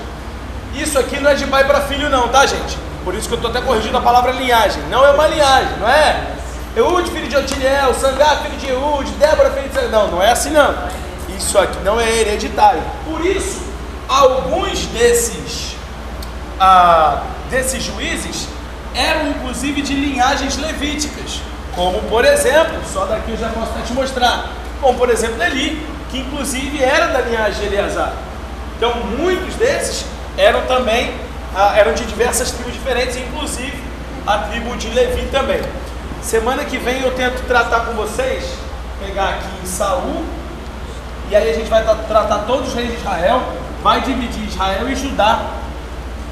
Isso 0.74 0.98
aqui 0.98 1.20
não 1.20 1.30
é 1.30 1.36
de 1.36 1.46
pai 1.46 1.66
para 1.66 1.82
filho 1.82 2.10
não, 2.10 2.30
tá 2.30 2.46
gente? 2.46 2.78
Por 3.04 3.14
isso 3.14 3.28
que 3.28 3.34
eu 3.34 3.38
estou 3.38 3.52
até 3.52 3.60
corrigindo 3.60 3.98
a 3.98 4.02
palavra 4.02 4.32
linhagem. 4.32 4.82
Não 4.90 5.06
é 5.06 5.12
uma 5.12 5.28
linhagem, 5.28 5.78
não 5.78 5.90
é? 5.90 6.24
Eude, 6.74 7.12
filho 7.12 7.28
de 7.28 7.36
Otiniel, 7.36 7.94
Sangá, 7.94 8.38
filho 8.38 8.58
de 8.58 8.70
Eude, 8.70 9.12
Débora, 9.20 9.52
filho 9.52 9.68
de 9.68 9.76
Sangá. 9.76 9.90
Não, 9.90 10.08
não 10.12 10.24
é 10.24 10.32
assim 10.32 10.52
não. 10.52 10.74
Isso 11.38 11.60
aqui 11.60 11.78
não 11.84 12.00
é 12.00 12.10
hereditário. 12.10 12.82
Por 13.04 13.26
isso, 13.26 13.62
alguns 14.08 14.86
desses, 14.86 15.76
ah, 16.58 17.24
desses 17.50 17.84
juízes 17.84 18.48
eram 18.96 19.32
inclusive 19.32 19.82
de 19.82 19.94
linhagens 19.96 20.56
levíticas. 20.56 21.42
Como 21.76 22.00
por 22.04 22.24
exemplo, 22.24 22.80
só 22.92 23.06
daqui 23.06 23.32
eu 23.32 23.38
já 23.38 23.50
posso 23.50 23.74
te 23.86 23.92
mostrar. 23.92 24.50
Como 24.80 24.98
por 24.98 25.10
exemplo 25.10 25.44
Eli, 25.44 25.86
que 26.10 26.20
inclusive 26.20 26.82
era 26.82 27.08
da 27.08 27.20
linhagem 27.20 27.68
de 27.68 27.76
Eleazar. 27.76 28.14
Então 28.78 28.94
muitos 29.18 29.56
desses 29.56 30.06
eram 30.38 30.62
também, 30.68 31.14
ah, 31.56 31.74
eram 31.76 31.94
de 31.94 32.06
diversas 32.06 32.52
tribos 32.52 32.74
diferentes, 32.74 33.18
inclusive 33.18 33.74
a 34.26 34.38
tribo 34.40 34.78
de 34.78 34.90
Levi 34.90 35.28
também. 35.32 35.62
Semana 36.22 36.64
que 36.64 36.78
vem 36.78 37.02
eu 37.02 37.12
tento 37.16 37.46
tratar 37.48 37.82
com 37.82 37.94
vocês, 37.94 38.44
pegar 39.04 39.30
aqui 39.30 39.48
em 39.64 39.66
Saul, 39.66 40.24
e 41.30 41.36
aí 41.36 41.50
a 41.50 41.54
gente 41.54 41.70
vai 41.70 41.84
tratar 41.84 42.40
todos 42.46 42.70
os 42.70 42.74
reis 42.74 42.92
de 42.92 42.98
Israel, 42.98 43.42
vai 43.82 44.02
dividir 44.02 44.48
Israel 44.48 44.88
e 44.90 44.96
Judá 44.96 45.42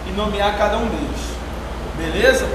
e 0.07 0.11
nomear 0.11 0.57
cada 0.57 0.77
um 0.77 0.87
deles. 0.87 1.35
Beleza? 1.97 2.47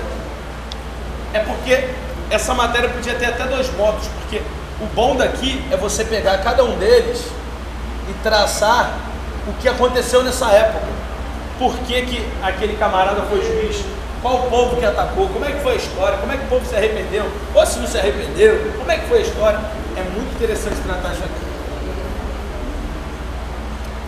É 1.32 1.40
porque 1.40 1.88
essa 2.30 2.54
matéria 2.54 2.88
podia 2.88 3.14
ter 3.14 3.26
até 3.26 3.44
dois 3.44 3.74
modos, 3.76 4.06
porque 4.20 4.42
o 4.80 4.86
bom 4.94 5.16
daqui 5.16 5.64
é 5.70 5.76
você 5.76 6.04
pegar 6.04 6.38
cada 6.38 6.64
um 6.64 6.78
deles 6.78 7.24
e 8.08 8.12
traçar 8.22 9.09
o 9.46 9.52
que 9.60 9.68
aconteceu 9.68 10.22
nessa 10.22 10.50
época. 10.50 10.86
Por 11.58 11.76
que, 11.80 12.02
que 12.02 12.28
aquele 12.42 12.76
camarada 12.76 13.22
foi 13.22 13.42
juiz? 13.42 13.84
Qual 14.22 14.46
o 14.46 14.50
povo 14.50 14.76
que 14.76 14.84
atacou? 14.84 15.28
Como 15.28 15.44
é 15.44 15.52
que 15.52 15.60
foi 15.60 15.72
a 15.72 15.76
história? 15.76 16.18
Como 16.18 16.32
é 16.32 16.36
que 16.36 16.44
o 16.44 16.48
povo 16.48 16.66
se 16.66 16.76
arrependeu? 16.76 17.30
Ou 17.54 17.66
se 17.66 17.78
não 17.78 17.86
se 17.86 17.98
arrependeu? 17.98 18.72
Como 18.76 18.90
é 18.90 18.98
que 18.98 19.08
foi 19.08 19.18
a 19.18 19.22
história? 19.22 19.60
É 19.96 20.02
muito 20.02 20.34
interessante 20.34 20.76
tratar 20.86 21.12
isso 21.12 21.24
aqui. 21.24 21.50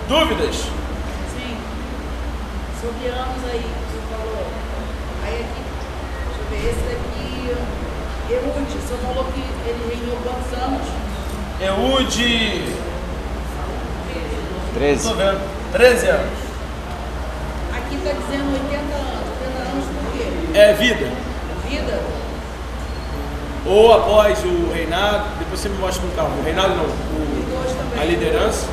Dúvidas? 0.09 0.57
Sim. 1.35 1.57
Sobre 2.81 3.09
anos 3.09 3.45
aí, 3.51 3.64
você 3.64 4.01
falou. 4.11 4.47
Aí 5.25 5.35
aqui, 5.40 5.62
deixa 6.27 6.40
eu 6.40 6.49
ver, 6.51 6.71
esse 6.71 6.85
daqui, 6.88 7.23
Eude, 8.33 8.79
você 8.79 8.95
falou 8.97 9.25
que 9.33 9.40
ele 9.68 9.95
reinou 9.95 10.18
quantos 10.23 10.53
anos? 10.62 10.87
Eude. 11.61 12.91
13. 14.74 14.96
Estou 14.96 15.16
vendo. 15.16 15.40
13 15.72 16.06
anos. 16.08 16.38
Aqui 17.76 17.94
está 17.96 18.11
dizendo 18.12 18.52
80 18.52 18.76
anos. 18.94 19.28
80 19.40 19.70
anos 19.70 19.85
por 19.85 20.12
quê? 20.12 20.58
É 20.58 20.72
vida. 20.74 21.11
Vida? 21.68 22.00
Ou 23.64 23.94
após 23.94 24.38
o 24.44 24.72
reinado, 24.72 25.24
depois 25.38 25.61
você 25.61 25.68
me 25.68 25.78
mostra 25.78 26.02
com 26.02 26.16
calma. 26.16 26.35
O 26.37 26.42
reinado 26.42 26.70
não, 26.70 26.85
E 26.85 27.46
dois 27.50 27.70
o, 27.70 27.74
também. 27.76 28.00
a 28.00 28.04
liderança. 28.04 28.66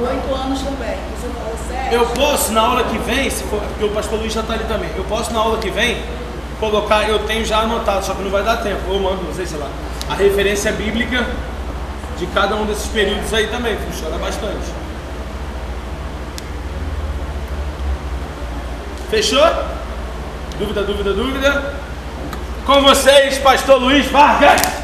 Oito 0.00 0.34
anos 0.34 0.60
também. 0.60 0.96
Você 1.18 1.28
falou 1.28 1.56
sete? 1.68 1.94
Eu 1.94 2.06
posso, 2.06 2.52
na 2.52 2.60
aula 2.60 2.84
que 2.84 2.98
vem, 2.98 3.30
se 3.30 3.44
for, 3.44 3.60
porque 3.60 3.84
o 3.84 3.90
pastor 3.90 4.18
Luiz 4.18 4.32
já 4.32 4.40
está 4.40 4.54
ali 4.54 4.64
também, 4.64 4.90
eu 4.96 5.04
posso 5.04 5.32
na 5.32 5.38
aula 5.38 5.58
que 5.58 5.70
vem 5.70 6.02
colocar, 6.60 7.08
eu 7.08 7.20
tenho 7.20 7.44
já 7.44 7.60
anotado, 7.60 8.04
só 8.04 8.12
que 8.14 8.22
não 8.22 8.30
vai 8.30 8.42
dar 8.42 8.56
tempo, 8.58 8.80
eu 8.88 8.98
mando, 9.00 9.22
não 9.22 9.34
sei, 9.34 9.46
sei 9.46 9.58
lá, 9.58 9.68
a 10.10 10.14
referência 10.14 10.72
bíblica 10.72 11.24
de 12.18 12.26
cada 12.26 12.56
um 12.56 12.64
desses 12.66 12.88
períodos 12.88 13.32
aí 13.32 13.46
também, 13.46 13.76
funciona 13.76 14.18
bastante. 14.18 14.83
Fechou? 19.14 19.48
Dúvida, 20.58 20.82
dúvida, 20.82 21.12
dúvida? 21.12 21.74
Com 22.66 22.82
vocês, 22.82 23.38
pastor 23.38 23.80
Luiz 23.80 24.10
Vargas. 24.10 24.83